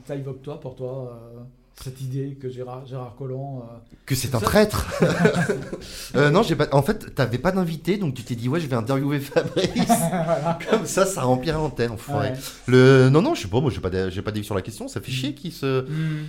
[0.04, 1.40] ça évoque toi, pour toi, euh,
[1.82, 3.60] cette idée que Gérard, Gérard Collomb...
[3.60, 3.64] euh,
[4.06, 4.86] Que c'est un Ça- traître
[6.16, 6.66] Euh, Non, j'ai pas.
[6.72, 9.68] En fait, t'avais pas d'invité, donc tu t'es dit, ouais, je vais interviewer Fabrice.
[10.70, 12.30] Comme ça, ça remplirait l'antenne, enfoiré.
[12.30, 12.36] ouais.
[12.66, 13.08] Le...
[13.10, 14.88] Non, non, je sais pas, moi, j'ai pas d'a- j'ai pas d'avis sur la question.
[14.88, 15.86] Ça fait chier qu'il se...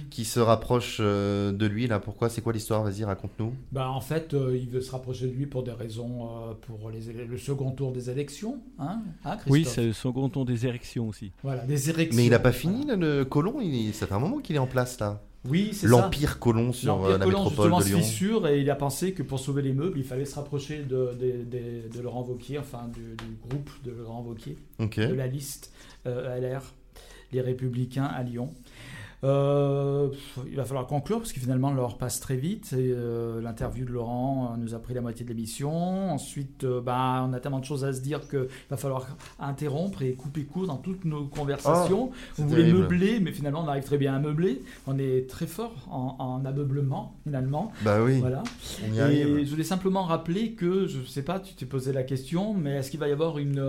[0.10, 2.00] Qui se rapproche euh, de lui, là.
[2.00, 2.30] Pourquoi?
[2.30, 2.84] C'est quoi l'histoire?
[2.84, 3.54] Vas-y, raconte-nous.
[3.72, 6.90] Bah, en fait, euh, il veut se rapprocher de lui pour des raisons, euh, pour
[6.90, 8.60] les, le second tour des élections.
[8.78, 11.32] Hein, Hein, Oui, c'est le second ton des érections aussi.
[11.44, 12.18] Voilà, des élections.
[12.18, 13.94] Mais il a pas fini, là, le colon il...
[13.94, 15.22] Ça fait un moment qu'il est en place, là.
[15.48, 15.92] Oui, c'est ça.
[16.02, 17.98] L'Empire colon sur L'Empire euh, la Colomb, métropole de Lyon.
[18.00, 21.14] fissure et il a pensé que pour sauver les meubles, il fallait se rapprocher de,
[21.20, 24.58] de, de- de Laurent Wauquiez, enfin du, du groupe de Laurent Wauquiez.
[24.80, 25.00] Ok.
[25.00, 25.72] de la liste
[26.08, 26.62] euh, LR,
[27.32, 28.54] les Républicains à Lyon.
[29.24, 30.10] Euh,
[30.50, 32.74] il va falloir conclure parce que finalement l'heure passe très vite.
[32.74, 36.12] Et, euh, L'interview de Laurent euh, nous a pris la moitié de l'émission.
[36.12, 39.08] Ensuite, euh, bah, on a tellement de choses à se dire qu'il va falloir
[39.40, 42.12] interrompre et couper court dans toutes nos conversations.
[42.34, 42.80] c'est on voulait terrible.
[42.80, 44.62] meubler, mais finalement on arrive très bien à meubler.
[44.88, 47.72] On est très fort en, en ameublement finalement.
[47.82, 48.44] Bah oui, Voilà.
[48.88, 51.92] on y Et je voulais simplement rappeler que, je ne sais pas, tu t'es posé
[51.92, 53.60] la question, mais est-ce qu'il va y avoir une,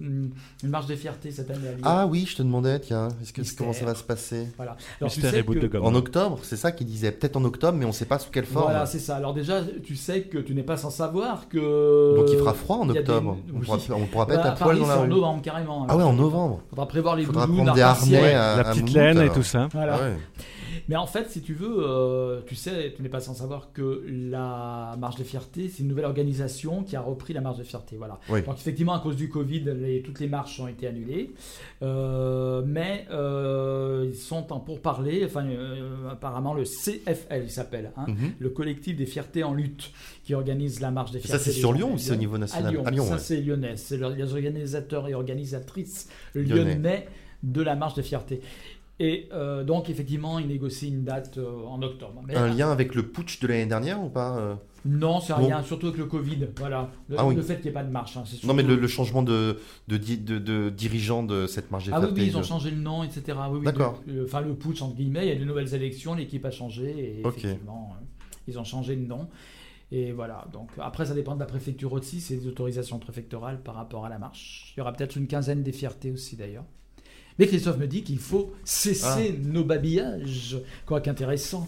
[0.00, 0.30] une,
[0.68, 3.58] marche des fiertés cette année à Ah oui, je te demandais, tiens, est-ce que, Mystère.
[3.58, 4.48] comment ça va se passer?
[4.56, 4.76] Voilà.
[5.00, 5.84] Alors, tu Mystère sais et bout que- de gomme.
[5.84, 7.10] En octobre, c'est ça qu'il disait.
[7.12, 8.66] Peut-être en octobre, mais on sait pas sous quelle forme.
[8.66, 9.16] Voilà, c'est ça.
[9.16, 12.16] Alors déjà, tu sais que tu n'es pas sans savoir que...
[12.16, 13.36] Donc il fera froid en des- octobre.
[13.54, 15.08] On pourra, on pourra pas Bah, être à à poil dans la en rue.
[15.08, 15.86] novembre carrément.
[15.88, 16.60] Ah ouais, en novembre.
[16.70, 19.68] Faudra prévoir les Faudra doudounes prendre des harnais à, La petite laine et tout ça.
[19.72, 19.96] Voilà.
[20.00, 20.16] Ah ouais.
[20.88, 24.04] Mais en fait, si tu veux, euh, tu sais, tu n'es pas sans savoir que
[24.06, 27.96] la Marche des Fiertés, c'est une nouvelle organisation qui a repris la Marche des Fiertés.
[27.96, 28.18] Voilà.
[28.28, 28.42] Oui.
[28.42, 31.30] Donc effectivement, à cause du Covid, les- toutes les marches ont été annulées.
[31.82, 35.24] Euh, mais euh, ils sont en pourparlers.
[35.24, 35.46] Enfin,
[36.10, 37.92] apparemment, le CFL, il s'appelle.
[37.96, 38.32] hein, Mhm.
[38.38, 39.90] Le collectif des fiertés en lutte
[40.24, 41.44] qui organise la marche des Et ça, fiertés.
[41.52, 42.82] c'est sur Lyon de ou c'est au niveau À national Lyon.
[42.86, 43.18] À Lyon, ça, ouais.
[43.18, 43.76] c'est lyonnais.
[43.76, 46.74] C'est le- les organisateurs et organisatrices Lyonnais.
[46.74, 47.08] lyonnais
[47.42, 48.40] de la marche des fiertés.
[49.00, 52.22] Et euh, donc, effectivement, ils négocient une date euh, en octobre.
[52.26, 55.46] Mais, Un lien avec le putsch de l'année dernière ou pas euh Non, c'est Bon.
[55.46, 56.46] rien, surtout avec le Covid.
[56.58, 56.90] Voilà.
[57.08, 57.34] Le, Ah oui.
[57.34, 58.16] le fait qu'il n'y ait pas de marche.
[58.16, 61.86] hein, Non, mais le, le changement de, de, di- de, de dirigeant de cette marche
[61.86, 63.36] des Ah oui, ils ont changé le nom, etc.
[63.50, 64.00] Oui, D'accord.
[64.06, 66.52] le- le- Enfin, le putsch, entre guillemets, il y a de nouvelles élections, l'équipe a
[66.52, 68.04] changé, et effectivement, euh,
[68.46, 69.28] ils ont changé de nom.
[69.90, 73.74] Et voilà, donc après, ça dépend de la préfecture aussi, c'est des autorisations préfectorales par
[73.74, 74.72] rapport à la marche.
[74.76, 76.64] Il y aura peut-être une quinzaine des fiertés aussi, d'ailleurs.
[77.38, 79.42] Mais Christophe me dit qu'il faut cesser Ah.
[79.48, 81.66] nos babillages, quoi qu'intéressant.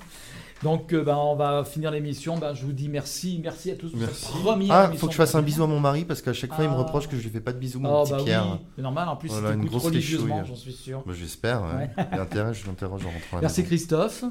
[0.62, 2.38] Donc, euh, ben, on va finir l'émission.
[2.38, 4.24] Ben, je vous dis merci, merci à tous pour Merci.
[4.24, 6.32] cette première Ah, émission faut que je fasse un bisou à mon mari parce qu'à
[6.32, 6.78] chaque fois il me Ah.
[6.78, 8.46] reproche que je lui fais pas de bisous, mon Oh, petit bah Pierre.
[8.52, 11.02] oui, c'est normal, en plus, Voilà, il une grosse religieusement, j'en suis sûr.
[11.06, 11.90] Bah, J'espère, ouais.
[11.96, 12.06] Ouais.
[12.12, 13.64] Il je l'interroge en rentrant Merci.
[13.64, 14.24] Christophe.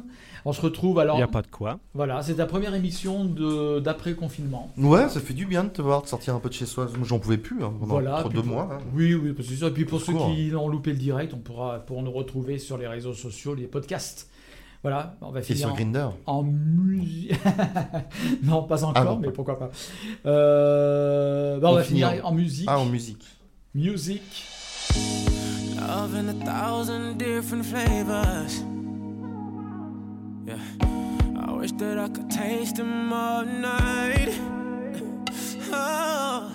[0.48, 1.16] On se retrouve alors.
[1.16, 1.80] Il n'y a pas de quoi.
[1.94, 4.72] Voilà, c'est ta première émission de d'après-confinement.
[4.78, 6.88] Ouais, ça fait du bien de te voir, de sortir un peu de chez soi.
[7.04, 8.20] J'en pouvais plus hein, pendant Voilà.
[8.20, 8.70] trop puis deux pour- mois.
[8.74, 8.78] hein.
[8.96, 9.68] Oui, oui, parce que c'est sûr.
[9.68, 12.78] Et puis pour ceux qui ont loupé le direct, on pourra pour nous retrouver sur
[12.78, 14.30] les réseaux sociaux, les podcasts.
[14.86, 16.08] Voilà, on va Et finir sur en, Grinder.
[16.28, 17.34] en musique.
[18.44, 19.72] non, pas encore, non, mais pourquoi pas.
[20.28, 22.68] Euh, bah, on, On va finir en- en musique.
[22.70, 23.26] Ah, en musique.
[23.74, 24.46] Musique.
[25.76, 28.62] Love in a thousand different flavors.
[30.46, 30.58] Yeah.
[31.48, 34.30] I wish that I could taste them all night.
[35.78, 36.52] Oh,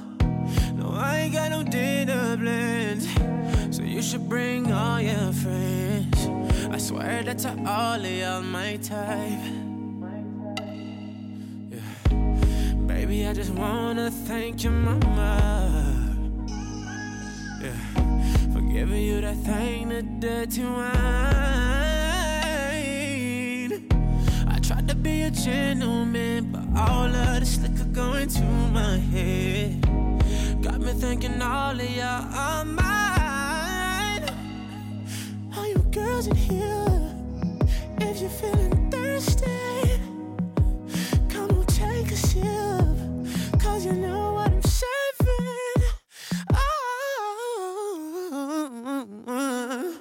[0.79, 3.07] no, I ain't got no dinner plans.
[4.01, 6.27] You should bring all your friends.
[6.71, 9.45] I swear that to all of y'all my type.
[11.69, 12.15] Yeah.
[12.87, 16.17] Baby, I just wanna thank your mama.
[17.61, 17.77] Yeah.
[18.55, 20.95] For giving you that thing to dirty wine.
[24.49, 29.83] I tried to be a gentleman, but all of this liquor going to my head.
[30.63, 33.30] Got me thinking all of y'all are mine.
[35.93, 37.15] Girls in here,
[38.01, 40.01] if you're feeling thirsty,
[41.29, 43.61] come on, take a sip.
[43.61, 45.83] Cause you know what I'm serving.
[49.27, 49.97] Oh,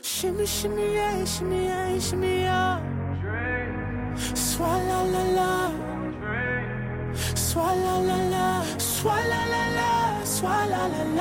[0.00, 2.80] shimmy, shimmy, yeah, shimmy, yeah, shimmy, yeah.
[4.14, 5.72] Swalla la la.
[7.34, 8.62] Swalla la la.
[8.78, 10.22] Swalla la la.
[10.24, 11.11] Swalla la la.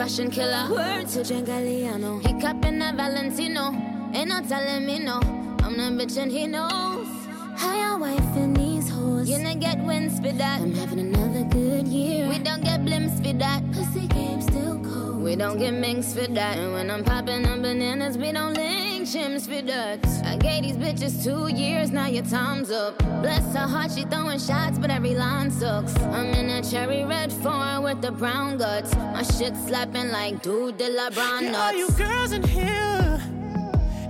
[0.00, 0.66] Fashion killer.
[0.70, 2.26] Word to Gengaliano.
[2.26, 3.66] He cupping a Valentino.
[4.14, 5.20] Ain't no telling me no.
[5.62, 7.06] I'm the bitch and he knows.
[7.54, 9.28] How your wife in these hoes.
[9.28, 10.62] You not get wins for that.
[10.62, 12.30] I'm having another good year.
[12.30, 13.60] We don't get blimps for that.
[13.72, 15.22] Pussy game still cold.
[15.22, 16.56] We don't get minks for that.
[16.56, 18.79] And when I'm popping on bananas, we don't link
[19.10, 20.06] chims for that.
[20.24, 22.96] I gave these bitches two years, now your time's up.
[23.22, 25.98] Bless her heart, she throwing shots, but every line sucks.
[25.98, 28.94] I'm in a cherry red foreign with the brown guts.
[28.94, 33.20] My shit slapping like dude de la brown Yeah, all you girls in here,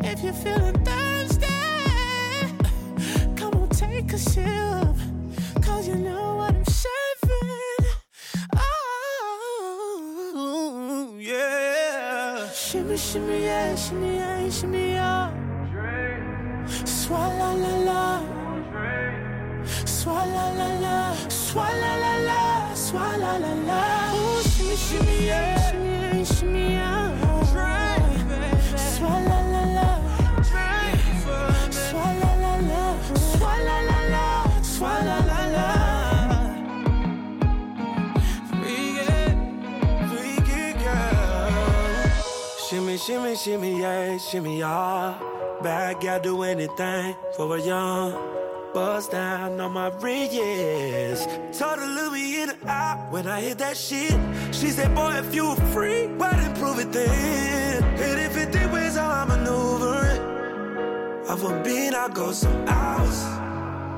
[0.04, 1.46] if you're feeling thirsty,
[3.36, 4.49] come on, take a sip.
[13.00, 15.32] Shimmy, yeah, shimmy, yeah, shimmy, yeah.
[16.84, 18.20] Swalla la la.
[19.84, 20.96] Swalla la la.
[21.28, 22.40] Swalla la la.
[22.74, 23.80] Swalla la la.
[24.42, 26.59] Shimmy, shimmy, yeah, shimmy, yeah, shimmy,
[43.06, 45.18] Shimmy, shimmy, yeah, shimmy, yeah.
[45.62, 48.12] Bad gal do anything for a young.
[48.74, 51.26] Bust down on my Reyes.
[51.58, 54.12] Told her look me in the eye when I hit that shit.
[54.52, 57.82] She said, boy, if you were free, why didn't prove it then?
[57.96, 60.20] Hit if it 50 ways how I maneuver it.
[61.30, 63.24] I've a beat, I go some hours.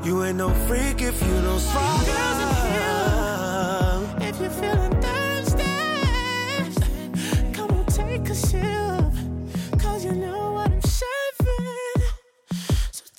[0.07, 2.05] You ain't no freak if you don't swallow.
[2.05, 2.63] Girls
[4.29, 5.65] if you're feeling thirsty,
[7.53, 8.92] come on, take a sip.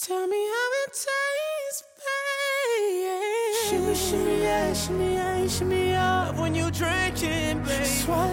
[0.08, 3.16] Tell me how it tastes, babe.
[3.70, 5.94] Shimmy, shimmy, yeah, shimmy, yeah, shimmy.
[5.94, 7.86] Love when you drinking, babe.
[7.86, 8.33] Swalla